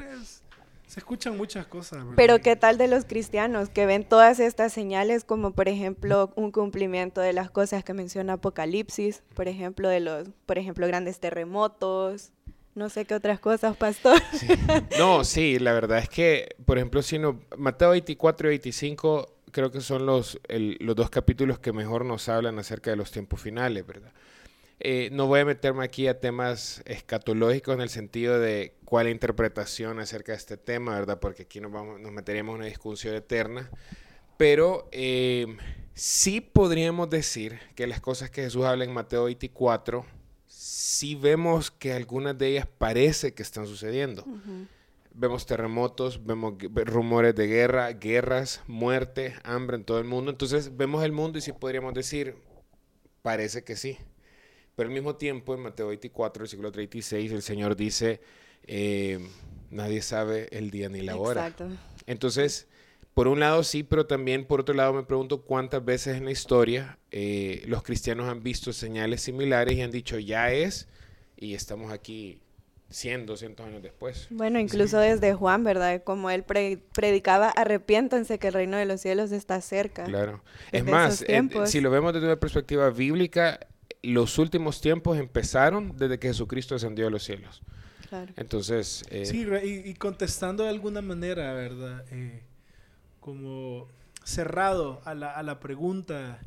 Se 0.92 1.00
escuchan 1.00 1.38
muchas 1.38 1.66
cosas. 1.66 2.04
Pero 2.16 2.40
¿qué 2.40 2.54
tal 2.54 2.76
de 2.76 2.86
los 2.86 3.06
cristianos 3.06 3.70
que 3.70 3.86
ven 3.86 4.04
todas 4.04 4.38
estas 4.40 4.74
señales 4.74 5.24
como 5.24 5.52
por 5.52 5.66
ejemplo 5.66 6.34
un 6.36 6.52
cumplimiento 6.52 7.22
de 7.22 7.32
las 7.32 7.50
cosas 7.50 7.82
que 7.82 7.94
menciona 7.94 8.34
Apocalipsis, 8.34 9.22
por 9.34 9.48
ejemplo 9.48 9.88
de 9.88 10.00
los, 10.00 10.28
por 10.44 10.58
ejemplo 10.58 10.86
grandes 10.86 11.18
terremotos, 11.18 12.32
no 12.74 12.88
sé 12.88 13.04
qué 13.04 13.14
otras 13.14 13.40
cosas, 13.40 13.76
pastor. 13.76 14.20
No, 14.98 15.24
sí, 15.24 15.58
la 15.58 15.72
verdad 15.72 15.98
es 15.98 16.08
que, 16.08 16.56
por 16.64 16.78
ejemplo, 16.78 17.02
si 17.02 17.18
no, 17.18 17.40
Mateo 17.56 17.90
24 17.90 18.48
y 18.48 18.50
25 18.50 19.36
creo 19.50 19.70
que 19.70 19.80
son 19.80 20.06
los, 20.06 20.40
los 20.48 20.96
dos 20.96 21.10
capítulos 21.10 21.58
que 21.58 21.72
mejor 21.72 22.04
nos 22.04 22.28
hablan 22.28 22.58
acerca 22.58 22.90
de 22.90 22.96
los 22.96 23.10
tiempos 23.10 23.40
finales, 23.40 23.86
¿verdad? 23.86 24.12
Eh, 24.80 25.10
no 25.12 25.28
voy 25.28 25.40
a 25.40 25.44
meterme 25.44 25.84
aquí 25.84 26.08
a 26.08 26.18
temas 26.18 26.82
escatológicos 26.86 27.74
en 27.74 27.82
el 27.82 27.88
sentido 27.88 28.40
de 28.40 28.74
cuál 28.84 29.08
interpretación 29.08 30.00
acerca 30.00 30.32
de 30.32 30.38
este 30.38 30.56
tema, 30.56 30.94
¿verdad? 30.94 31.20
Porque 31.20 31.42
aquí 31.42 31.60
nos, 31.60 31.70
vamos, 31.70 32.00
nos 32.00 32.10
meteríamos 32.10 32.54
en 32.54 32.60
una 32.62 32.66
discusión 32.66 33.14
eterna. 33.14 33.70
Pero 34.36 34.88
eh, 34.90 35.46
sí 35.94 36.40
podríamos 36.40 37.08
decir 37.10 37.60
que 37.76 37.86
las 37.86 38.00
cosas 38.00 38.30
que 38.30 38.42
Jesús 38.42 38.64
habla 38.64 38.84
en 38.84 38.92
Mateo 38.92 39.24
24 39.24 40.04
sí 40.52 41.14
vemos 41.14 41.70
que 41.70 41.92
algunas 41.92 42.36
de 42.36 42.48
ellas 42.48 42.66
parece 42.78 43.32
que 43.32 43.42
están 43.42 43.66
sucediendo. 43.66 44.24
Vemos 45.14 45.46
terremotos, 45.46 46.24
vemos 46.24 46.54
rumores 46.72 47.34
de 47.34 47.46
guerra, 47.46 47.92
guerras, 47.92 48.62
muerte, 48.66 49.34
hambre 49.42 49.76
en 49.76 49.84
todo 49.84 49.98
el 49.98 50.04
mundo. 50.04 50.30
Entonces 50.30 50.76
vemos 50.76 51.04
el 51.04 51.12
mundo 51.12 51.38
y 51.38 51.40
sí 51.40 51.52
podríamos 51.52 51.94
decir, 51.94 52.36
parece 53.22 53.64
que 53.64 53.76
sí. 53.76 53.98
Pero 54.76 54.88
al 54.88 54.94
mismo 54.94 55.16
tiempo, 55.16 55.54
en 55.54 55.60
Mateo 55.60 55.88
24, 55.88 56.42
versículo 56.42 56.70
36, 56.70 57.32
el 57.32 57.42
Señor 57.42 57.76
dice, 57.76 58.20
eh, 58.66 59.18
nadie 59.70 60.02
sabe 60.02 60.48
el 60.50 60.70
día 60.70 60.88
ni 60.88 61.00
la 61.00 61.16
hora. 61.16 61.48
Exacto. 61.48 61.68
Entonces, 62.06 62.68
por 63.14 63.28
un 63.28 63.40
lado 63.40 63.62
sí, 63.62 63.82
pero 63.82 64.06
también 64.06 64.46
por 64.46 64.60
otro 64.60 64.74
lado 64.74 64.92
me 64.92 65.02
pregunto 65.02 65.42
cuántas 65.42 65.84
veces 65.84 66.16
en 66.16 66.24
la 66.24 66.30
historia 66.30 66.98
eh, 67.10 67.62
los 67.66 67.82
cristianos 67.82 68.28
han 68.28 68.42
visto 68.42 68.72
señales 68.72 69.22
similares 69.22 69.76
y 69.76 69.82
han 69.82 69.90
dicho, 69.90 70.18
ya 70.18 70.50
es, 70.52 70.88
y 71.36 71.54
estamos 71.54 71.92
aquí 71.92 72.40
100, 72.92 73.26
200 73.26 73.66
años 73.66 73.82
después. 73.82 74.28
Bueno, 74.30 74.58
incluso 74.58 74.98
desde 74.98 75.34
Juan, 75.34 75.64
¿verdad? 75.64 76.02
Como 76.04 76.30
él 76.30 76.44
predicaba, 76.44 77.48
arrepiéntanse 77.50 78.38
que 78.38 78.48
el 78.48 78.54
reino 78.54 78.76
de 78.76 78.86
los 78.86 79.00
cielos 79.00 79.32
está 79.32 79.60
cerca. 79.60 80.04
Claro. 80.04 80.42
es 80.70 80.84
más, 80.84 81.22
eh, 81.26 81.42
si 81.66 81.80
lo 81.80 81.90
vemos 81.90 82.12
desde 82.12 82.26
una 82.26 82.36
perspectiva 82.36 82.90
bíblica, 82.90 83.60
los 84.02 84.38
últimos 84.38 84.80
tiempos 84.80 85.18
empezaron 85.18 85.96
desde 85.96 86.18
que 86.18 86.28
Jesucristo 86.28 86.74
ascendió 86.74 87.06
a 87.06 87.10
los 87.10 87.24
cielos. 87.24 87.62
Claro. 88.08 88.32
Entonces... 88.36 89.04
Eh, 89.10 89.26
sí, 89.26 89.46
y, 89.64 89.94
contestando 89.94 90.64
de 90.64 90.68
alguna 90.68 91.00
manera, 91.00 91.54
¿verdad? 91.54 92.04
Eh, 92.10 92.42
como 93.22 93.86
cerrado 94.24 95.00
a 95.04 95.14
la, 95.14 95.30
a 95.32 95.42
la 95.42 95.60
pregunta 95.60 96.40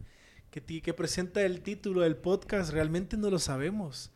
que, 0.52 0.62
que 0.62 0.94
presenta 0.94 1.42
el 1.42 1.62
título 1.62 2.02
del 2.02 2.18
podcast, 2.18 2.72
realmente 2.72 3.18
no 3.18 3.32
lo 3.32 3.40
sabemos. 3.40 4.12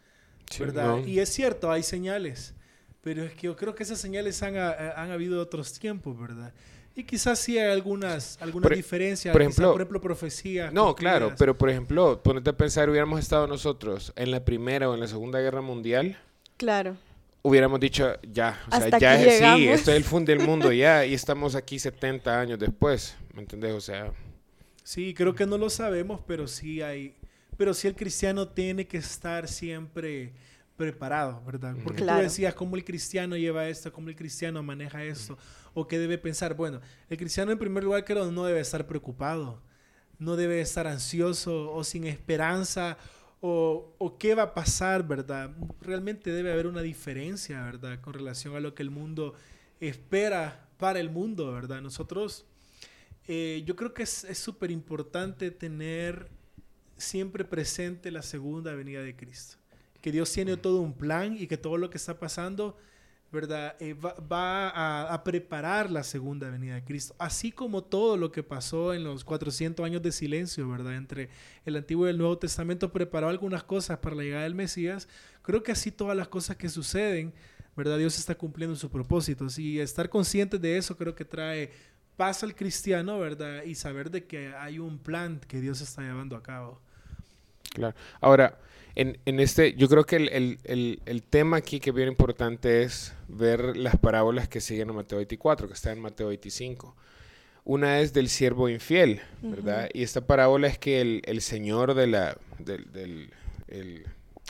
¿verdad? 0.60 1.06
Y 1.06 1.20
es 1.20 1.30
cierto, 1.30 1.72
hay 1.72 1.84
señales, 1.84 2.54
pero 3.02 3.24
es 3.24 3.34
que 3.34 3.48
yo 3.48 3.56
creo 3.56 3.76
que 3.76 3.84
esas 3.84 4.00
señales 4.00 4.42
han, 4.44 4.58
han 4.58 5.12
habido 5.12 5.42
otros 5.42 5.78
tiempos, 5.80 6.20
¿verdad? 6.20 6.54
Y 6.96 7.04
quizás 7.04 7.40
sí 7.40 7.58
hay 7.58 7.72
algunas, 7.72 8.38
algunas 8.42 8.72
diferencias, 8.72 9.32
por 9.32 9.42
ejemplo, 9.42 9.72
por 9.72 9.82
ejemplo, 9.82 10.02
profecía. 10.02 10.70
No, 10.72 10.96
claro, 10.96 11.34
pero 11.38 11.58
por 11.58 11.70
ejemplo, 11.70 12.22
ponete 12.22 12.50
a 12.50 12.58
pensar, 12.58 12.90
hubiéramos 12.90 13.20
estado 13.20 13.48
nosotros 13.48 14.12
en 14.16 14.32
la 14.32 14.44
Primera 14.44 14.90
o 14.90 14.96
en 14.96 15.00
la 15.00 15.08
Segunda 15.08 15.40
Guerra 15.40 15.62
Mundial. 15.62 16.18
Claro. 16.58 16.98
Hubiéramos 17.42 17.80
dicho, 17.80 18.14
ya, 18.22 18.60
o 18.70 18.76
sea, 18.76 19.00
ya 19.00 19.22
es, 19.22 19.38
sí, 19.38 19.68
esto 19.68 19.92
es 19.92 19.98
el 19.98 20.04
fin 20.04 20.26
del 20.26 20.40
mundo 20.40 20.74
ya, 20.74 21.06
y 21.06 21.14
estamos 21.14 21.56
aquí 21.56 21.80
70 21.80 22.40
años 22.40 22.60
después, 22.60 23.16
¿me 23.34 23.42
entendés? 23.42 23.74
O 23.74 23.82
sea... 23.82 24.12
Sí, 24.84 25.14
creo 25.14 25.34
que 25.34 25.46
no 25.46 25.58
lo 25.58 25.70
sabemos, 25.70 26.20
pero 26.28 26.48
sí 26.48 26.82
hay, 26.82 27.16
pero 27.56 27.74
sí 27.74 27.88
el 27.88 27.96
cristiano 27.96 28.48
tiene 28.48 28.88
que 28.88 28.98
estar 28.98 29.48
siempre 29.48 30.34
preparado, 30.80 31.42
¿verdad? 31.46 31.76
Porque 31.84 32.04
tú 32.04 32.14
decías 32.14 32.54
cómo 32.54 32.78
el 32.78 32.86
cristiano 32.86 33.36
lleva 33.36 33.68
esto, 33.68 33.92
cómo 33.92 34.10
el 34.10 34.16
cristiano 34.16 34.64
maneja 34.64 35.04
esto, 35.04 35.38
o 35.74 35.86
qué 35.86 36.00
debe 36.00 36.18
pensar. 36.18 36.56
Bueno, 36.56 36.80
el 37.10 37.18
cristiano 37.18 37.52
en 37.52 37.60
primer 37.60 37.84
lugar 37.84 38.06
creo 38.06 38.32
no 38.32 38.46
debe 38.46 38.62
estar 38.62 38.88
preocupado, 38.88 39.62
no 40.18 40.38
debe 40.38 40.62
estar 40.62 40.88
ansioso 40.88 41.72
o 41.74 41.84
sin 41.84 42.06
esperanza 42.06 42.98
o, 43.42 43.94
o, 43.98 44.18
qué 44.18 44.36
va 44.36 44.44
a 44.44 44.54
pasar, 44.54 45.08
¿verdad? 45.08 45.52
Realmente 45.82 46.32
debe 46.32 46.52
haber 46.52 46.68
una 46.68 46.82
diferencia, 46.82 47.64
¿verdad? 47.64 48.02
Con 48.02 48.14
relación 48.14 48.56
a 48.56 48.60
lo 48.60 48.76
que 48.76 48.84
el 48.84 48.90
mundo 48.90 49.34
espera 49.80 50.68
para 50.78 51.00
el 51.00 51.10
mundo, 51.10 51.52
¿verdad? 51.54 51.82
Nosotros, 51.82 52.46
eh, 53.28 53.64
yo 53.66 53.76
creo 53.76 53.94
que 53.94 54.04
es 54.04 54.28
súper 54.34 54.72
importante 54.72 55.52
tener 55.52 56.30
siempre 57.00 57.46
presente 57.46 58.12
la 58.12 58.22
segunda 58.22 58.74
venida 58.74 59.02
de 59.02 59.16
Cristo. 59.16 59.58
Que 60.02 60.12
Dios 60.12 60.32
tiene 60.32 60.58
todo 60.58 60.82
un 60.82 60.94
plan 60.94 61.36
y 61.38 61.48
que 61.48 61.58
todo 61.58 61.78
lo 61.78 61.90
que 61.90 61.98
está 61.98 62.20
pasando, 62.20 62.78
¿verdad? 63.32 63.76
Eh, 63.80 63.94
va, 63.94 65.14
a, 65.14 65.24
preparar 65.24 65.92
la 65.92 66.04
segunda 66.04 66.50
venida 66.50 66.76
de 66.76 66.84
Cristo. 66.84 67.16
Así 67.20 67.52
como 67.52 67.84
todo 67.84 68.18
lo 68.18 68.32
que 68.32 68.42
pasó 68.42 68.94
en 68.94 69.04
los 69.04 69.24
400 69.24 69.86
años 69.86 70.02
de 70.02 70.12
silencio, 70.12 70.68
¿verdad? 70.68 70.96
Entre 70.96 71.30
el 71.66 71.76
Antiguo 71.76 72.08
y 72.08 72.10
el 72.10 72.18
Nuevo 72.18 72.38
Testamento 72.38 72.92
preparó 72.92 73.30
algunas 73.30 73.64
cosas 73.64 74.00
para 74.00 74.16
la 74.16 74.24
llegada 74.24 74.44
del 74.44 74.56
Mesías. 74.56 75.08
Creo 75.44 75.62
que 75.62 75.72
así 75.72 75.92
todas 75.92 76.18
las 76.18 76.28
cosas 76.28 76.58
que 76.58 76.70
suceden, 76.70 77.34
¿verdad? 77.76 77.98
Dios 78.00 78.18
está 78.18 78.36
cumpliendo 78.36 78.76
sus 78.76 78.90
propósitos. 78.90 79.60
Y 79.60 79.80
estar 79.80 80.10
conscientes 80.10 80.60
de 80.60 80.78
eso 80.78 80.98
creo 80.98 81.14
que 81.14 81.26
trae 81.26 81.72
paz 82.18 82.44
al 82.44 82.56
cristiano, 82.56 83.20
¿verdad? 83.20 83.64
Y 83.64 83.76
saber 83.76 84.10
de 84.10 84.26
que 84.26 84.54
hay 84.56 84.80
un 84.80 84.98
plan 84.98 85.40
que 85.48 85.62
Dios 85.62 85.82
está 85.82 86.02
llevando 86.02 86.36
a 86.36 86.42
cabo. 86.42 86.82
Claro. 87.74 87.96
Ahora, 88.20 88.58
en, 89.00 89.18
en 89.26 89.40
este, 89.40 89.76
yo 89.76 89.88
creo 89.88 90.06
que 90.06 90.18
el, 90.18 90.60
el, 90.66 91.02
el, 91.06 91.24
tema 91.24 91.56
aquí 91.56 91.80
que 91.80 91.92
es 91.92 91.96
bien 91.96 92.10
importante 92.10 92.84
es 92.84 93.14
ver 93.30 93.78
las 93.78 93.96
parábolas 93.96 94.50
que 94.50 94.60
siguen 94.60 94.90
en 94.90 94.96
Mateo 94.96 95.20
24, 95.20 95.70
que 95.70 95.74
están 95.74 95.94
en 95.94 96.02
Mateo 96.02 96.28
25. 96.28 96.98
Una 97.64 98.02
es 98.02 98.12
del 98.12 98.28
siervo 98.28 98.68
infiel, 98.68 99.22
¿verdad? 99.42 99.90
Y 99.94 100.04
esta 100.04 100.20
parábola 100.20 100.68
es 100.68 100.78
que 100.78 101.22
el, 101.24 101.42
señor 101.42 101.94
de 101.94 102.08
la, 102.08 102.38
del, 102.58 102.92
del 102.92 103.32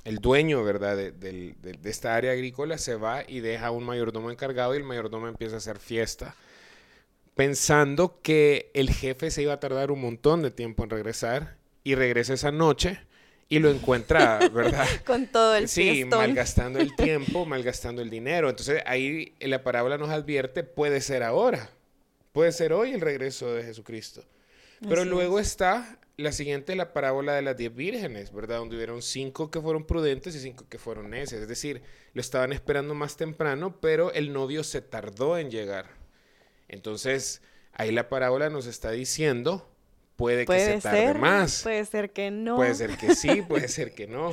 el, 0.04 0.18
dueño, 0.18 0.64
¿verdad? 0.64 0.98
De, 0.98 1.12
de, 1.12 1.54
de, 1.62 1.90
esta 1.90 2.16
área 2.16 2.32
agrícola 2.32 2.80
se 2.80 2.96
va 2.96 3.24
y 3.28 3.42
deja 3.42 3.68
a 3.68 3.72
un 3.72 3.84
mayordomo 3.84 4.32
encargado 4.32 4.74
y 4.74 4.78
el 4.78 4.84
mayordomo 4.84 5.28
empieza 5.28 5.56
a 5.56 5.58
hacer 5.60 5.78
fiesta 5.78 6.36
pensando 7.36 8.20
que 8.24 8.72
el 8.74 8.90
jefe 8.90 9.30
se 9.30 9.44
iba 9.44 9.54
a 9.54 9.60
tardar 9.60 9.92
un 9.92 10.02
montón 10.02 10.42
de 10.42 10.52
tiempo 10.52 10.84
en 10.84 10.90
regresar 10.90 11.56
y 11.84 11.96
regresa 11.96 12.34
esa 12.34 12.52
noche 12.52 13.00
y 13.50 13.58
lo 13.58 13.72
encuentra, 13.72 14.48
¿verdad? 14.50 14.88
Con 15.06 15.28
todo 15.28 15.56
el 15.56 15.68
Sí, 15.68 16.06
malgastando 16.06 16.80
el 16.80 16.96
tiempo, 16.98 17.46
malgastando 17.46 18.02
el 18.02 18.10
dinero. 18.10 18.50
Entonces 18.50 18.84
ahí 18.86 19.34
la 19.40 19.64
parábola 19.64 19.98
nos 19.98 20.10
advierte, 20.10 20.64
puede 20.64 21.02
ser 21.02 21.24
ahora, 21.24 21.70
puede 22.32 22.52
ser 22.52 22.72
hoy 22.74 22.92
el 22.92 23.02
regreso 23.02 23.52
de 23.54 23.64
Jesucristo. 23.64 24.24
Pero 24.88 25.04
luego 25.04 25.40
está 25.40 26.00
la 26.16 26.32
siguiente, 26.32 26.76
la 26.76 26.94
parábola 26.94 27.34
de 27.34 27.42
las 27.42 27.58
diez 27.58 27.74
vírgenes, 27.74 28.32
¿verdad? 28.32 28.58
Donde 28.58 28.76
hubieron 28.76 29.02
cinco 29.02 29.50
que 29.50 29.60
fueron 29.60 29.86
prudentes 29.86 30.36
y 30.36 30.40
cinco 30.40 30.66
que 30.70 30.78
fueron 30.78 31.10
necias. 31.10 31.42
Es 31.42 31.48
decir, 31.48 31.82
lo 32.14 32.22
estaban 32.22 32.54
esperando 32.54 32.94
más 32.94 33.18
temprano, 33.18 33.80
pero 33.82 34.14
el 34.14 34.32
novio 34.32 34.64
se 34.64 34.82
tardó 34.82 35.38
en 35.38 35.50
llegar. 35.50 35.88
Entonces, 36.68 37.42
ahí 37.74 37.92
la 37.92 38.10
parábola 38.10 38.50
nos 38.50 38.68
está 38.68 38.92
diciendo, 38.92 39.69
puede 40.20 40.46
que 40.46 40.60
se 40.60 40.82
tarde 40.82 41.14
más. 41.14 41.64
Puede 41.64 41.86
ser 41.86 42.12
que 42.12 42.30
no. 42.30 42.58
Puede 42.58 42.76
ser 42.76 42.98
que 42.98 43.16
sí, 43.16 43.42
puede 43.48 43.70
ser 43.70 43.94
que 43.94 44.06
no. 44.06 44.32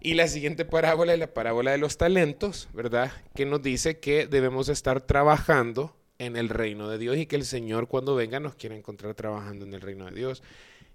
Y 0.00 0.14
la 0.14 0.26
siguiente 0.26 0.64
parábola 0.64 1.14
es 1.14 1.18
la 1.18 1.32
parábola 1.32 1.70
de 1.70 1.78
los 1.78 1.96
talentos, 1.96 2.68
¿verdad? 2.72 3.12
Que 3.36 3.46
nos 3.46 3.62
dice 3.62 4.00
que 4.00 4.26
debemos 4.26 4.68
estar 4.68 5.00
trabajando 5.00 5.96
en 6.18 6.36
el 6.36 6.48
reino 6.48 6.88
de 6.90 6.98
Dios 6.98 7.16
y 7.16 7.26
que 7.26 7.36
el 7.36 7.44
Señor 7.44 7.86
cuando 7.86 8.16
venga 8.16 8.40
nos 8.40 8.56
quiere 8.56 8.76
encontrar 8.76 9.14
trabajando 9.14 9.64
en 9.64 9.74
el 9.74 9.80
reino 9.80 10.06
de 10.06 10.12
Dios. 10.12 10.42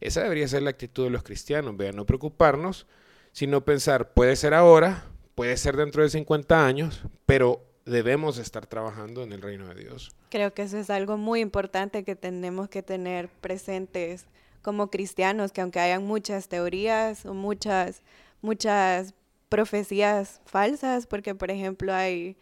Esa 0.01 0.21
debería 0.21 0.47
ser 0.50 0.62
la 0.63 0.71
actitud 0.71 1.05
de 1.05 1.09
los 1.09 1.23
cristianos, 1.23 1.77
vean, 1.77 1.95
no 1.95 2.05
preocuparnos, 2.05 2.85
sino 3.31 3.63
pensar, 3.63 4.13
puede 4.13 4.35
ser 4.35 4.53
ahora, 4.53 5.05
puede 5.35 5.55
ser 5.55 5.77
dentro 5.77 6.03
de 6.03 6.09
50 6.09 6.65
años, 6.65 7.03
pero 7.25 7.65
debemos 7.85 8.37
estar 8.37 8.65
trabajando 8.65 9.23
en 9.23 9.33
el 9.33 9.41
reino 9.41 9.67
de 9.67 9.75
Dios. 9.75 10.15
Creo 10.29 10.53
que 10.53 10.63
eso 10.63 10.77
es 10.77 10.89
algo 10.89 11.17
muy 11.17 11.41
importante 11.41 12.03
que 12.03 12.15
tenemos 12.15 12.69
que 12.69 12.83
tener 12.83 13.29
presentes 13.29 14.25
como 14.61 14.89
cristianos, 14.89 15.51
que 15.51 15.61
aunque 15.61 15.79
hayan 15.79 16.05
muchas 16.05 16.47
teorías 16.47 17.25
o 17.25 17.33
muchas, 17.33 18.01
muchas 18.41 19.13
profecías 19.49 20.41
falsas, 20.45 21.05
porque 21.05 21.35
por 21.35 21.51
ejemplo 21.51 21.93
hay 21.93 22.37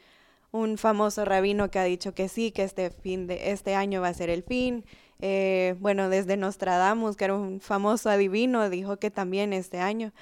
un 0.52 0.78
famoso 0.78 1.26
rabino 1.26 1.72
que 1.72 1.80
ha 1.80 1.84
dicho 1.84 2.14
que 2.14 2.30
sí, 2.30 2.52
que 2.52 2.64
este 2.64 2.92
fin 2.92 3.26
de 3.28 3.52
este 3.52 3.74
año 3.74 4.02
va 4.02 4.10
a 4.10 4.14
ser 4.14 4.30
el 4.30 4.44
fin. 4.44 4.86
Eh, 5.20 5.76
bueno, 5.80 6.10
desde 6.10 6.38
Nostradamus, 6.38 7.16
que 7.16 7.26
era 7.26 7.36
un 7.36 7.62
famoso 7.62 8.10
adivino, 8.10 8.70
dijo 8.70 8.98
que 8.98 9.12
también 9.12 9.54
este 9.54 9.80
año. 9.80 10.14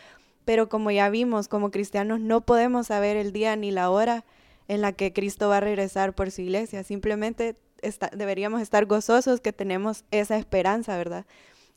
Pero 0.46 0.70
como 0.70 0.92
ya 0.92 1.10
vimos, 1.10 1.48
como 1.48 1.72
cristianos 1.72 2.20
no 2.20 2.42
podemos 2.42 2.88
saber 2.88 3.18
el 3.18 3.34
día 3.34 3.56
ni 3.56 3.72
la 3.72 3.90
hora 3.90 4.24
en 4.70 4.82
la 4.82 4.94
que 4.94 5.12
Cristo 5.12 5.50
va 5.50 5.58
a 5.58 5.60
regresar 5.62 6.14
por 6.14 6.32
su 6.32 6.42
iglesia. 6.42 6.84
Simplemente 6.84 7.58
deberíamos 8.16 8.62
estar 8.62 8.86
gozosos 8.86 9.42
que 9.42 9.52
tenemos 9.52 10.06
esa 10.12 10.38
esperanza, 10.38 10.96
¿verdad? 10.96 11.26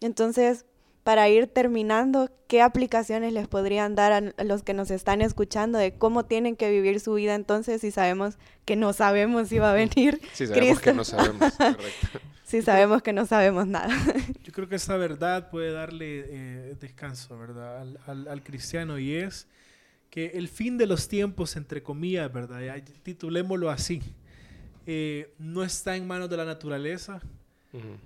Entonces, 0.00 0.66
para 1.02 1.28
ir 1.28 1.48
terminando, 1.48 2.30
¿qué 2.48 2.60
aplicaciones 2.60 3.32
les 3.32 3.48
podrían 3.48 3.94
dar 3.94 4.12
a 4.12 4.44
los 4.44 4.62
que 4.62 4.74
nos 4.74 4.90
están 4.90 5.22
escuchando 5.22 5.78
de 5.78 5.94
cómo 5.94 6.26
tienen 6.26 6.54
que 6.54 6.70
vivir 6.70 7.00
su 7.00 7.14
vida 7.14 7.34
entonces 7.34 7.80
si 7.80 7.90
sabemos 7.90 8.38
que 8.66 8.76
no 8.76 8.92
sabemos 8.92 9.48
si 9.48 9.58
va 9.58 9.72
a 9.72 9.74
venir? 9.74 10.20
Si 10.34 10.46
sabemos 10.46 10.80
que 10.80 10.92
no 10.92 11.04
sabemos, 11.04 11.52
Si 12.44 12.60
sabemos 12.60 13.02
que 13.02 13.14
no 13.14 13.24
sabemos 13.24 13.66
nada. 13.66 13.96
Yo 14.44 14.52
creo 14.52 14.68
que 14.68 14.76
esa 14.76 14.98
verdad 14.98 15.48
puede 15.48 15.72
darle 15.72 16.26
eh, 16.28 16.76
descanso, 16.78 17.38
¿verdad? 17.38 17.86
al, 18.06 18.42
cristiano 18.42 18.98
y 18.98 19.14
es 19.14 19.48
que 20.12 20.26
el 20.34 20.48
fin 20.48 20.76
de 20.76 20.86
los 20.86 21.08
tiempos, 21.08 21.56
entre 21.56 21.82
comillas, 21.82 22.30
¿verdad? 22.30 22.60
titulémoslo 23.02 23.70
así, 23.70 24.02
eh, 24.84 25.32
no 25.38 25.64
está 25.64 25.96
en 25.96 26.06
manos 26.06 26.28
de 26.28 26.36
la 26.36 26.44
naturaleza, 26.44 27.22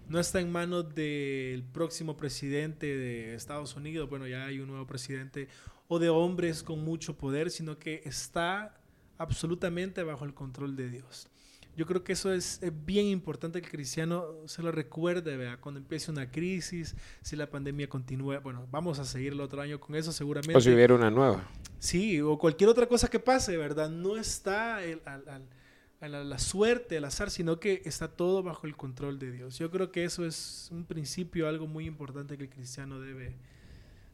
no 0.08 0.20
está 0.20 0.38
en 0.38 0.52
manos 0.52 0.94
del 0.94 1.64
próximo 1.64 2.16
presidente 2.16 2.86
de 2.86 3.34
Estados 3.34 3.74
Unidos, 3.74 4.08
bueno, 4.08 4.28
ya 4.28 4.46
hay 4.46 4.60
un 4.60 4.68
nuevo 4.68 4.86
presidente, 4.86 5.48
o 5.88 5.98
de 5.98 6.08
hombres 6.08 6.62
con 6.62 6.84
mucho 6.84 7.18
poder, 7.18 7.50
sino 7.50 7.76
que 7.76 8.02
está 8.04 8.80
absolutamente 9.18 10.04
bajo 10.04 10.24
el 10.24 10.32
control 10.32 10.76
de 10.76 10.88
Dios. 10.88 11.26
Yo 11.76 11.84
creo 11.84 12.02
que 12.02 12.14
eso 12.14 12.32
es, 12.32 12.60
bien 12.86 13.04
importante 13.04 13.60
que 13.60 13.66
el 13.66 13.72
cristiano 13.72 14.24
se 14.46 14.62
lo 14.62 14.72
recuerde, 14.72 15.36
¿vea? 15.36 15.58
cuando 15.58 15.78
empiece 15.78 16.10
una 16.10 16.30
crisis, 16.30 16.96
si 17.20 17.36
la 17.36 17.50
pandemia 17.50 17.86
continúa, 17.86 18.38
bueno, 18.38 18.66
vamos 18.70 18.98
a 18.98 19.04
seguir 19.04 19.34
el 19.34 19.40
otro 19.42 19.60
año 19.60 19.78
con 19.78 19.94
eso 19.94 20.10
seguramente. 20.10 20.56
O 20.56 20.60
si 20.60 20.70
hubiera 20.70 20.94
una 20.94 21.10
nueva. 21.10 21.46
Sí, 21.78 22.18
o 22.22 22.38
cualquier 22.38 22.70
otra 22.70 22.86
cosa 22.86 23.08
que 23.08 23.20
pase, 23.20 23.58
¿verdad? 23.58 23.90
No 23.90 24.16
está 24.16 24.78
a 24.78 26.08
la, 26.08 26.38
suerte, 26.38 26.96
al 26.96 27.04
azar, 27.04 27.30
sino 27.30 27.60
que 27.60 27.82
está 27.84 28.08
todo 28.08 28.42
bajo 28.42 28.66
el 28.66 28.74
control 28.74 29.18
de 29.18 29.32
Dios. 29.32 29.58
Yo 29.58 29.70
creo 29.70 29.92
que 29.92 30.04
eso 30.04 30.24
es 30.24 30.70
un 30.72 30.86
principio, 30.86 31.46
algo 31.46 31.66
muy 31.66 31.84
importante 31.84 32.38
que 32.38 32.44
el 32.44 32.50
cristiano 32.50 33.00
debe, 33.00 33.36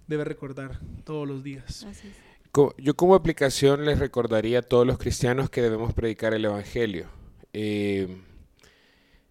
debe 0.09 0.25
recordar 0.25 0.81
todos 1.05 1.29
los 1.29 1.45
días. 1.45 1.87
Yo 2.79 2.95
como 2.97 3.15
aplicación 3.15 3.85
les 3.85 4.01
recordaría 4.01 4.59
a 4.59 4.63
todos 4.63 4.85
los 4.85 4.99
cristianos 4.99 5.49
que 5.49 5.63
debemos 5.63 5.95
predicar 5.95 6.35
el 6.35 6.45
Evangelio 6.45 7.22
eh, 7.53 8.23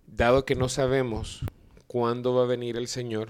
dado 0.08 0.46
que 0.46 0.56
no 0.56 0.70
sabemos 0.70 1.46
cuándo 1.88 2.34
va 2.34 2.44
a 2.44 2.48
venir 2.48 2.78
el 2.78 2.88
Señor, 2.88 3.30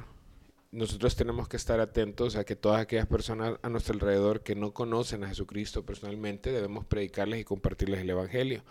nosotros 0.72 1.16
tenemos 1.16 1.50
que 1.50 1.58
estar 1.58 1.80
atentos 1.82 2.36
a 2.36 2.46
que 2.46 2.56
todas 2.56 2.82
aquellas 2.82 3.08
personas 3.08 3.60
a 3.62 3.70
nuestro 3.70 3.94
alrededor 3.94 4.42
que 4.42 4.56
no 4.56 4.74
conocen 4.74 5.24
a 5.24 5.28
Jesucristo 5.28 5.86
personalmente, 5.86 6.52
debemos 6.52 6.86
predicarles 6.86 7.42
y 7.42 7.44
compartirles 7.44 8.00
el 8.02 8.10
Evangelio. 8.10 8.64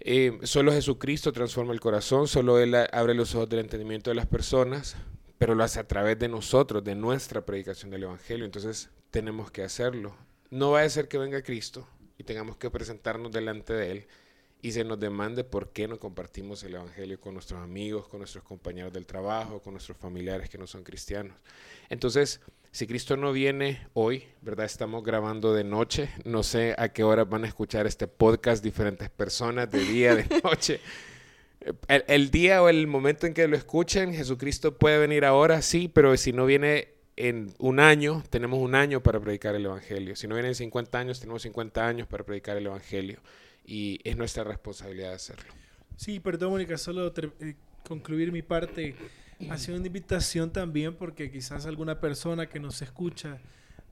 Eh, 0.00 0.38
solo 0.42 0.72
Jesucristo 0.72 1.32
transforma 1.32 1.72
el 1.72 1.80
corazón, 1.80 2.28
solo 2.28 2.58
Él 2.58 2.74
abre 2.74 3.14
los 3.14 3.34
ojos 3.34 3.48
del 3.48 3.60
entendimiento 3.60 4.10
de 4.10 4.16
las 4.16 4.26
personas, 4.26 4.96
pero 5.38 5.54
lo 5.54 5.64
hace 5.64 5.80
a 5.80 5.88
través 5.88 6.18
de 6.18 6.28
nosotros, 6.28 6.84
de 6.84 6.94
nuestra 6.94 7.46
predicación 7.46 7.90
del 7.90 8.02
Evangelio. 8.02 8.44
Entonces 8.44 8.90
tenemos 9.10 9.50
que 9.50 9.62
hacerlo. 9.62 10.14
No 10.50 10.72
va 10.72 10.82
a 10.82 10.88
ser 10.88 11.08
que 11.08 11.18
venga 11.18 11.42
Cristo 11.42 11.86
y 12.18 12.24
tengamos 12.24 12.56
que 12.56 12.70
presentarnos 12.70 13.32
delante 13.32 13.72
de 13.72 13.90
Él 13.92 14.06
y 14.62 14.70
se 14.70 14.84
nos 14.84 14.98
demande 15.00 15.42
por 15.42 15.70
qué 15.70 15.88
no 15.88 15.98
compartimos 15.98 16.62
el 16.62 16.76
Evangelio 16.76 17.20
con 17.20 17.34
nuestros 17.34 17.60
amigos, 17.60 18.06
con 18.06 18.20
nuestros 18.20 18.44
compañeros 18.44 18.92
del 18.92 19.06
trabajo, 19.06 19.60
con 19.60 19.74
nuestros 19.74 19.98
familiares 19.98 20.48
que 20.48 20.56
no 20.56 20.68
son 20.68 20.84
cristianos. 20.84 21.36
Entonces, 21.90 22.40
si 22.70 22.86
Cristo 22.86 23.16
no 23.16 23.32
viene 23.32 23.88
hoy, 23.92 24.24
¿verdad? 24.40 24.64
Estamos 24.64 25.02
grabando 25.02 25.52
de 25.52 25.64
noche, 25.64 26.10
no 26.24 26.44
sé 26.44 26.76
a 26.78 26.90
qué 26.90 27.02
hora 27.02 27.24
van 27.24 27.42
a 27.42 27.48
escuchar 27.48 27.88
este 27.88 28.06
podcast 28.06 28.62
diferentes 28.62 29.10
personas, 29.10 29.68
de 29.68 29.80
día, 29.80 30.14
de 30.14 30.26
noche. 30.44 30.80
El, 31.88 32.04
el 32.06 32.30
día 32.30 32.62
o 32.62 32.68
el 32.68 32.86
momento 32.86 33.26
en 33.26 33.34
que 33.34 33.48
lo 33.48 33.56
escuchen, 33.56 34.14
Jesucristo 34.14 34.78
puede 34.78 34.98
venir 34.98 35.24
ahora, 35.24 35.60
sí, 35.60 35.90
pero 35.92 36.16
si 36.16 36.32
no 36.32 36.46
viene 36.46 36.94
en 37.16 37.52
un 37.58 37.80
año, 37.80 38.22
tenemos 38.30 38.60
un 38.60 38.76
año 38.76 39.02
para 39.02 39.18
predicar 39.18 39.56
el 39.56 39.66
Evangelio. 39.66 40.14
Si 40.14 40.28
no 40.28 40.36
viene 40.36 40.50
en 40.50 40.54
50 40.54 40.98
años, 40.98 41.18
tenemos 41.18 41.42
50 41.42 41.84
años 41.84 42.06
para 42.06 42.22
predicar 42.22 42.56
el 42.56 42.66
Evangelio 42.66 43.18
y 43.64 44.00
es 44.04 44.16
nuestra 44.16 44.44
responsabilidad 44.44 45.12
hacerlo. 45.12 45.52
Sí, 45.96 46.20
perdón, 46.20 46.50
Mónica, 46.50 46.76
solo 46.78 47.12
eh, 47.40 47.54
concluir 47.86 48.32
mi 48.32 48.42
parte. 48.42 48.96
Ha 49.50 49.58
sido 49.58 49.76
una 49.76 49.86
invitación 49.86 50.52
también 50.52 50.94
porque 50.94 51.30
quizás 51.30 51.66
alguna 51.66 52.00
persona 52.00 52.48
que 52.48 52.60
nos 52.60 52.80
escucha, 52.82 53.38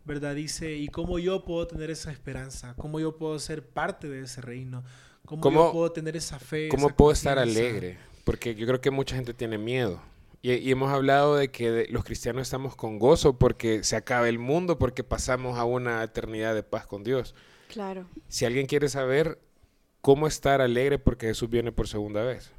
¿verdad? 0.05 0.35
Dice, 0.35 0.77
¿y 0.77 0.89
cómo 0.89 1.19
yo 1.19 1.45
puedo 1.45 1.67
tener 1.67 1.91
esa 1.91 2.13
esperanza? 2.13 2.75
¿Cómo 2.77 3.01
yo 3.01 3.17
puedo 3.17 3.39
ser 3.39 3.67
parte 3.67 4.09
de 4.09 4.23
ese 4.23 4.41
reino? 4.41 4.85
¿Cómo, 5.25 5.51
yo 5.51 5.73
puedo 5.73 5.93
tener 5.93 6.17
esa 6.17 6.39
fe? 6.39 6.69
¿Cómo 6.69 6.91
puedo 6.91 7.13
estar 7.13 7.39
alegre? 7.39 7.99
Porque 8.25 8.55
yo 8.55 8.67
creo 8.67 8.81
que 8.81 8.91
mucha 8.91 9.17
gente 9.17 9.35
tiene 9.35 9.59
miedo. 9.59 10.01
Y, 10.43 10.71
hemos 10.71 10.91
hablado 10.91 11.37
de 11.37 11.51
que 11.51 11.87
los 11.91 12.05
cristianos 12.05 12.43
estamos 12.43 12.75
con 12.75 12.99
gozo 12.99 13.39
porque 13.39 13.85
se 13.85 13.97
acaba 13.97 14.29
el 14.29 14.39
mundo, 14.39 14.79
porque 14.79 15.05
pasamos 15.05 15.59
a 15.59 15.65
una 15.65 16.03
eternidad 16.03 16.55
de 16.55 16.63
paz 16.63 16.87
con 16.87 17.05
Dios. 17.05 17.35
Claro. 17.69 18.07
Si 18.29 18.45
alguien 18.47 18.67
quiere 18.67 18.89
saber 18.89 19.39
cómo 20.01 20.27
estar 20.27 20.61
alegre 20.61 20.99
porque 20.99 21.27
Jesús 21.27 21.49
viene 21.49 21.73
por 21.73 21.89
segunda 21.89 22.23
vez. 22.23 22.51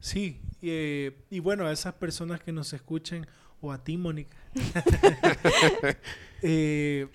Sí, 0.00 0.40
eh, 0.60 1.16
y 1.30 1.40
bueno, 1.40 1.66
a 1.66 1.72
esas 1.72 1.94
personas 1.94 2.40
que 2.40 2.52
nos 2.52 2.72
escuchen, 2.72 3.26
o 3.60 3.72
a 3.72 3.82
ti, 3.82 3.96
Mónica, 3.96 4.36
eh, 6.42 7.08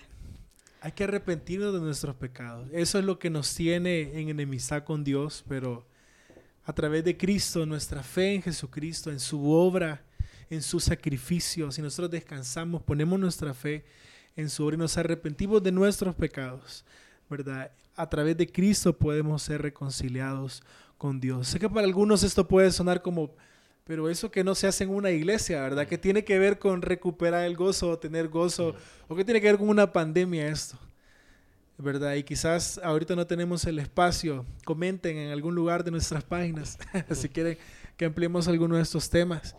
hay 0.80 0.92
que 0.92 1.04
arrepentirnos 1.04 1.72
de 1.72 1.80
nuestros 1.80 2.16
pecados. 2.16 2.68
Eso 2.72 2.98
es 2.98 3.04
lo 3.04 3.18
que 3.18 3.30
nos 3.30 3.54
tiene 3.54 4.20
en 4.20 4.28
enemistad 4.28 4.82
con 4.82 5.04
Dios, 5.04 5.44
pero 5.48 5.86
a 6.64 6.72
través 6.72 7.04
de 7.04 7.16
Cristo, 7.16 7.64
nuestra 7.66 8.02
fe 8.02 8.34
en 8.34 8.42
Jesucristo, 8.42 9.10
en 9.10 9.20
su 9.20 9.50
obra, 9.50 10.02
en 10.48 10.62
su 10.62 10.80
sacrificio, 10.80 11.70
si 11.70 11.82
nosotros 11.82 12.10
descansamos, 12.10 12.82
ponemos 12.82 13.20
nuestra 13.20 13.54
fe 13.54 13.84
en 14.36 14.50
su 14.50 14.64
obra 14.64 14.74
y 14.74 14.78
nos 14.78 14.96
arrepentimos 14.96 15.62
de 15.62 15.72
nuestros 15.72 16.14
pecados, 16.14 16.84
¿verdad? 17.30 17.70
a 18.00 18.08
través 18.08 18.36
de 18.36 18.50
Cristo 18.50 18.96
podemos 18.96 19.42
ser 19.42 19.60
reconciliados 19.60 20.62
con 20.96 21.20
Dios. 21.20 21.48
Sé 21.48 21.58
que 21.58 21.68
para 21.68 21.86
algunos 21.86 22.22
esto 22.22 22.48
puede 22.48 22.70
sonar 22.70 23.02
como, 23.02 23.34
pero 23.84 24.08
eso 24.08 24.30
que 24.30 24.42
no 24.42 24.54
se 24.54 24.66
hace 24.66 24.84
en 24.84 24.90
una 24.90 25.10
iglesia, 25.10 25.60
¿verdad? 25.62 25.86
Que 25.86 25.98
tiene 25.98 26.24
que 26.24 26.38
ver 26.38 26.58
con 26.58 26.80
recuperar 26.80 27.44
el 27.44 27.56
gozo 27.56 27.90
o 27.90 27.98
tener 27.98 28.28
gozo, 28.28 28.74
o 29.06 29.14
que 29.14 29.24
tiene 29.24 29.40
que 29.40 29.48
ver 29.48 29.58
con 29.58 29.68
una 29.68 29.92
pandemia 29.92 30.48
esto, 30.48 30.78
¿verdad? 31.76 32.14
Y 32.14 32.22
quizás 32.22 32.80
ahorita 32.82 33.14
no 33.14 33.26
tenemos 33.26 33.66
el 33.66 33.78
espacio, 33.78 34.46
comenten 34.64 35.18
en 35.18 35.30
algún 35.30 35.54
lugar 35.54 35.84
de 35.84 35.90
nuestras 35.90 36.24
páginas 36.24 36.78
si 37.12 37.28
quieren 37.28 37.58
que 37.98 38.06
ampliemos 38.06 38.48
alguno 38.48 38.76
de 38.76 38.82
estos 38.82 39.10
temas. 39.10 39.54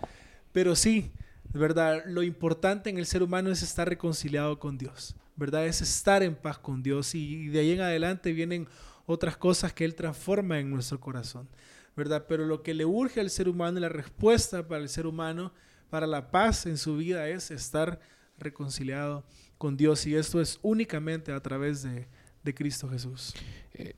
Pero 0.51 0.75
sí, 0.75 1.12
¿verdad? 1.53 2.03
Lo 2.07 2.23
importante 2.23 2.89
en 2.89 2.97
el 2.97 3.05
ser 3.05 3.21
humano 3.21 3.51
es 3.51 3.62
estar 3.62 3.88
reconciliado 3.88 4.57
con 4.57 4.79
Dios. 4.79 5.15
¿Verdad? 5.41 5.65
Es 5.65 5.82
estar 5.82 6.21
en 6.21 6.36
paz 6.36 6.60
con 6.60 6.84
Dios 6.84 7.15
y 7.15 7.47
de 7.47 7.62
ahí 7.62 7.71
en 7.71 7.82
adelante 7.82 8.32
vienen 8.32 8.67
otras 9.08 9.36
cosas 9.36 9.73
que 9.73 9.84
Él 9.84 9.95
transforma 9.95 10.60
en 10.60 10.69
nuestro 10.69 10.99
corazón, 10.99 11.49
¿verdad? 11.97 12.25
Pero 12.30 12.45
lo 12.45 12.62
que 12.62 12.75
le 12.75 12.86
urge 12.86 13.19
al 13.19 13.32
ser 13.32 13.49
humano 13.49 13.80
y 13.80 13.82
la 13.82 13.89
respuesta 13.89 14.67
para 14.67 14.84
el 14.84 14.88
ser 14.88 15.08
humano, 15.08 15.51
para 15.89 16.06
la 16.06 16.30
paz 16.30 16.67
en 16.67 16.77
su 16.77 16.95
vida 16.97 17.27
es 17.27 17.49
estar 17.49 17.99
reconciliado 18.38 19.25
con 19.58 19.77
Dios 19.77 20.06
y 20.06 20.15
esto 20.15 20.39
es 20.39 20.60
únicamente 20.62 21.32
a 21.32 21.39
través 21.39 21.82
de, 21.82 22.08
Cristo 22.54 22.88
Jesús. 22.88 23.34
Eh, 23.73 23.95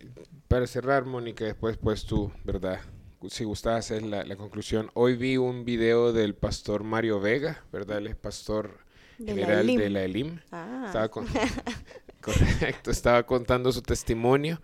para 0.48 0.66
cerrar, 0.66 1.04
Mónica, 1.04 1.44
después 1.44 1.76
pues 1.76 2.06
tú, 2.06 2.32
¿verdad? 2.46 2.80
Si 3.28 3.44
gustas 3.44 3.80
hacer 3.80 4.02
la, 4.04 4.24
la, 4.24 4.38
conclusión. 4.38 4.92
Hoy 4.94 5.18
vi 5.18 5.36
un 5.36 5.66
video 5.66 6.14
del 6.14 6.36
pastor 6.36 6.86
Mario 6.86 7.20
Vega, 7.20 7.66
¿verdad? 7.74 7.98
Él 7.98 8.08
es 8.08 8.16
pastor 8.16 8.83
general 9.18 9.68
de 9.68 9.90
la 9.90 10.04
ELIM. 10.04 10.40
Ah. 10.52 10.84
Estaba 10.86 11.10
correcto, 12.22 12.92
estaba 12.92 13.24
contando 13.26 13.72
su 13.72 13.82
testimonio 13.82 14.62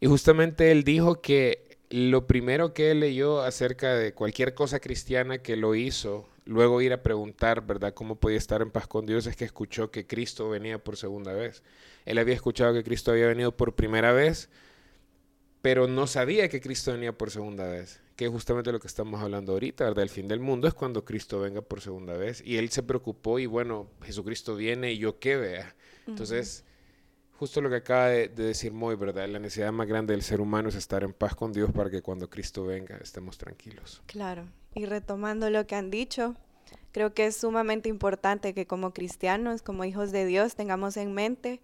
y 0.00 0.06
justamente 0.06 0.70
él 0.70 0.84
dijo 0.84 1.20
que 1.20 1.78
lo 1.90 2.26
primero 2.26 2.74
que 2.74 2.90
él 2.90 3.00
leyó 3.00 3.40
acerca 3.40 3.94
de 3.94 4.12
cualquier 4.12 4.54
cosa 4.54 4.78
cristiana 4.78 5.38
que 5.38 5.56
lo 5.56 5.74
hizo, 5.74 6.28
luego 6.44 6.82
ir 6.82 6.92
a 6.92 7.02
preguntar, 7.02 7.66
¿verdad?, 7.66 7.94
cómo 7.94 8.16
podía 8.16 8.36
estar 8.36 8.60
en 8.60 8.70
paz 8.70 8.86
con 8.86 9.06
Dios, 9.06 9.26
es 9.26 9.36
que 9.36 9.44
escuchó 9.44 9.90
que 9.90 10.06
Cristo 10.06 10.50
venía 10.50 10.78
por 10.78 10.96
segunda 10.96 11.32
vez. 11.32 11.62
Él 12.04 12.18
había 12.18 12.34
escuchado 12.34 12.74
que 12.74 12.84
Cristo 12.84 13.10
había 13.10 13.26
venido 13.26 13.56
por 13.56 13.74
primera 13.74 14.12
vez, 14.12 14.50
pero 15.62 15.88
no 15.88 16.06
sabía 16.06 16.48
que 16.48 16.60
Cristo 16.60 16.92
venía 16.92 17.16
por 17.16 17.30
segunda 17.30 17.66
vez 17.66 18.00
que 18.18 18.24
es 18.24 18.32
justamente 18.32 18.72
lo 18.72 18.80
que 18.80 18.88
estamos 18.88 19.22
hablando 19.22 19.52
ahorita, 19.52 19.84
¿verdad? 19.84 20.02
El 20.02 20.10
fin 20.10 20.26
del 20.26 20.40
mundo 20.40 20.66
es 20.66 20.74
cuando 20.74 21.04
Cristo 21.04 21.38
venga 21.38 21.62
por 21.62 21.80
segunda 21.80 22.16
vez. 22.16 22.42
Y 22.44 22.56
él 22.56 22.68
se 22.70 22.82
preocupó 22.82 23.38
y 23.38 23.46
bueno, 23.46 23.86
Jesucristo 24.02 24.56
viene 24.56 24.90
y 24.90 24.98
yo 24.98 25.20
qué 25.20 25.36
vea. 25.36 25.76
Entonces, 26.04 26.64
justo 27.38 27.60
lo 27.60 27.70
que 27.70 27.76
acaba 27.76 28.08
de, 28.08 28.26
decir 28.26 28.72
Moy, 28.72 28.96
¿verdad? 28.96 29.28
La 29.28 29.38
necesidad 29.38 29.70
más 29.70 29.86
grande 29.86 30.14
del 30.14 30.22
ser 30.22 30.40
humano 30.40 30.68
es 30.68 30.74
estar 30.74 31.04
en 31.04 31.12
paz 31.12 31.36
con 31.36 31.52
Dios 31.52 31.70
para 31.70 31.90
que 31.90 32.02
cuando 32.02 32.28
Cristo 32.28 32.64
venga 32.64 32.96
estemos 32.96 33.38
tranquilos. 33.38 34.02
Claro. 34.06 34.48
Y 34.74 34.86
retomando 34.86 35.48
lo 35.48 35.68
que 35.68 35.76
han 35.76 35.88
dicho, 35.88 36.34
creo 36.90 37.14
que 37.14 37.26
es 37.26 37.36
sumamente 37.36 37.88
importante 37.88 38.52
que 38.52 38.66
como 38.66 38.92
cristianos, 38.92 39.62
como 39.62 39.84
hijos 39.84 40.10
de 40.10 40.26
Dios, 40.26 40.56
tengamos 40.56 40.96
en 40.96 41.14
mente 41.14 41.60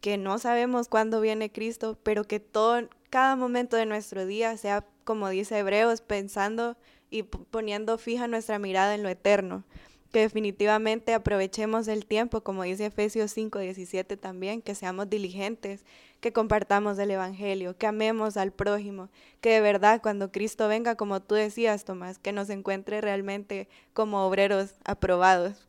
que 0.00 0.18
no 0.18 0.38
sabemos 0.38 0.86
cuándo 0.86 1.20
viene 1.20 1.50
Cristo, 1.50 1.98
pero 2.04 2.22
que 2.22 2.38
todo, 2.38 2.88
cada 3.10 3.34
momento 3.34 3.76
de 3.76 3.86
nuestro 3.86 4.24
día 4.24 4.56
sea 4.56 4.86
como 5.04 5.28
dice 5.28 5.58
Hebreos, 5.58 6.00
pensando 6.00 6.76
y 7.10 7.24
poniendo 7.24 7.98
fija 7.98 8.28
nuestra 8.28 8.58
mirada 8.58 8.94
en 8.94 9.02
lo 9.02 9.08
eterno. 9.08 9.64
Que 10.12 10.20
definitivamente 10.20 11.14
aprovechemos 11.14 11.86
el 11.86 12.04
tiempo, 12.04 12.40
como 12.40 12.64
dice 12.64 12.86
Efesios 12.86 13.30
5, 13.30 13.60
17 13.60 14.16
también, 14.16 14.60
que 14.60 14.74
seamos 14.74 15.08
diligentes, 15.08 15.84
que 16.20 16.32
compartamos 16.32 16.98
el 16.98 17.12
Evangelio, 17.12 17.76
que 17.76 17.86
amemos 17.86 18.36
al 18.36 18.52
prójimo, 18.52 19.08
que 19.40 19.50
de 19.50 19.60
verdad 19.60 20.02
cuando 20.02 20.32
Cristo 20.32 20.66
venga, 20.68 20.96
como 20.96 21.20
tú 21.20 21.36
decías, 21.36 21.84
Tomás, 21.84 22.18
que 22.18 22.32
nos 22.32 22.50
encuentre 22.50 23.00
realmente 23.00 23.68
como 23.92 24.26
obreros 24.26 24.74
aprobados. 24.84 25.68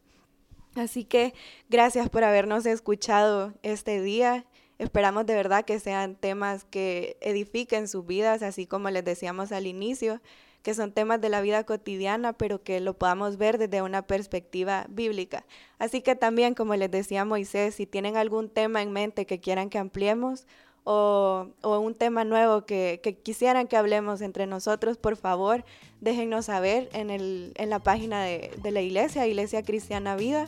Así 0.76 1.04
que 1.04 1.34
gracias 1.70 2.10
por 2.10 2.24
habernos 2.24 2.66
escuchado 2.66 3.54
este 3.62 4.02
día 4.02 4.46
Esperamos 4.82 5.28
de 5.28 5.36
verdad 5.36 5.64
que 5.64 5.80
sean 5.80 6.16
temas 6.16 6.64
que 6.64 7.16
edifiquen 7.22 7.88
sus 7.88 8.04
vidas, 8.04 8.42
así 8.42 8.66
como 8.66 8.90
les 8.90 9.06
decíamos 9.06 9.52
al 9.52 9.68
inicio, 9.68 10.20
que 10.64 10.74
son 10.74 10.92
temas 10.92 11.22
de 11.22 11.30
la 11.30 11.40
vida 11.40 11.64
cotidiana, 11.66 12.34
pero 12.34 12.64
que 12.64 12.80
lo 12.80 12.98
podamos 12.98 13.38
ver 13.38 13.60
desde 13.60 13.84
una 13.84 14.02
perspectiva 14.02 14.88
bíblica. 14.90 15.46
Así 15.78 16.02
que 16.02 16.16
también, 16.16 16.56
como 16.56 16.76
les 16.76 16.90
decía 16.90 17.26
Moisés, 17.26 17.76
si 17.76 17.86
tienen 17.86 18.18
algún 18.18 18.50
tema 18.50 18.82
en 18.82 18.92
mente 18.92 19.28
que 19.28 19.40
quieran 19.40 19.70
que 19.70 19.78
ampliemos 19.78 20.48
o, 20.84 21.50
un 21.62 21.94
tema 21.94 22.24
nuevo 22.24 22.66
que, 22.66 23.22
quisieran 23.22 23.68
que 23.68 23.78
hablemos 23.78 24.20
entre 24.22 24.48
nosotros, 24.48 24.98
por 24.98 25.16
favor, 25.16 25.64
déjennos 26.00 26.46
saber 26.46 26.90
en, 26.94 27.12
el, 27.12 27.52
en 27.54 27.70
la 27.70 27.78
página 27.78 28.24
de, 28.24 28.50
de, 28.64 28.72
la 28.72 28.82
iglesia, 28.82 29.28
Iglesia 29.28 29.62
Cristiana 29.62 30.16
Vida, 30.16 30.48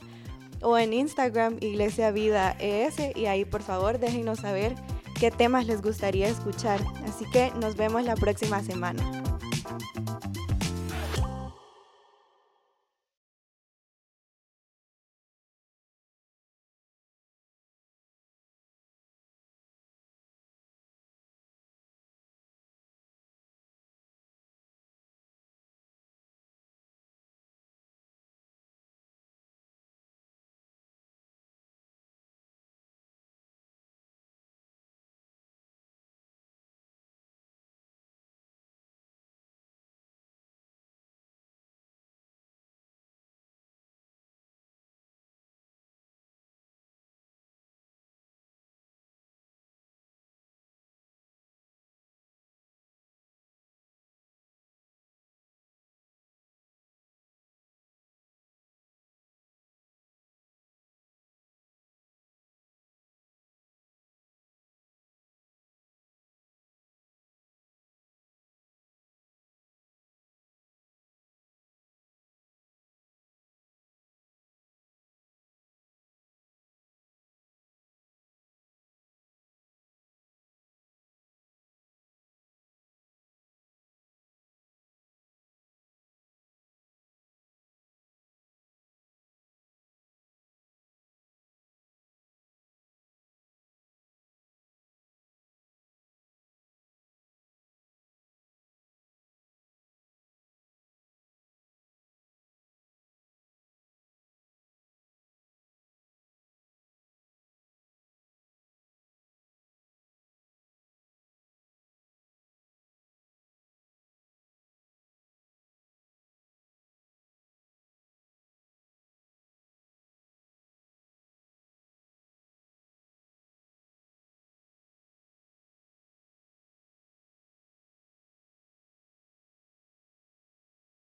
o 0.64 0.78
en 0.78 0.94
Instagram, 0.94 1.58
Iglesia 1.60 2.12
Vida 2.12 2.56
ES, 2.60 3.16
y 3.16 3.26
ahí 3.26 3.46
por 3.46 3.62
favor 3.62 4.00
déjennos 4.00 4.40
saber 4.40 4.76
qué 5.20 5.32
temas 5.32 5.68
les 5.68 5.82
gustaría 5.82 6.28
escuchar. 6.28 6.80
Así 7.08 7.26
que 7.32 7.52
nos 7.60 7.76
vemos 7.76 8.04
la 8.04 8.16
próxima 8.16 8.64
semana. 8.64 9.24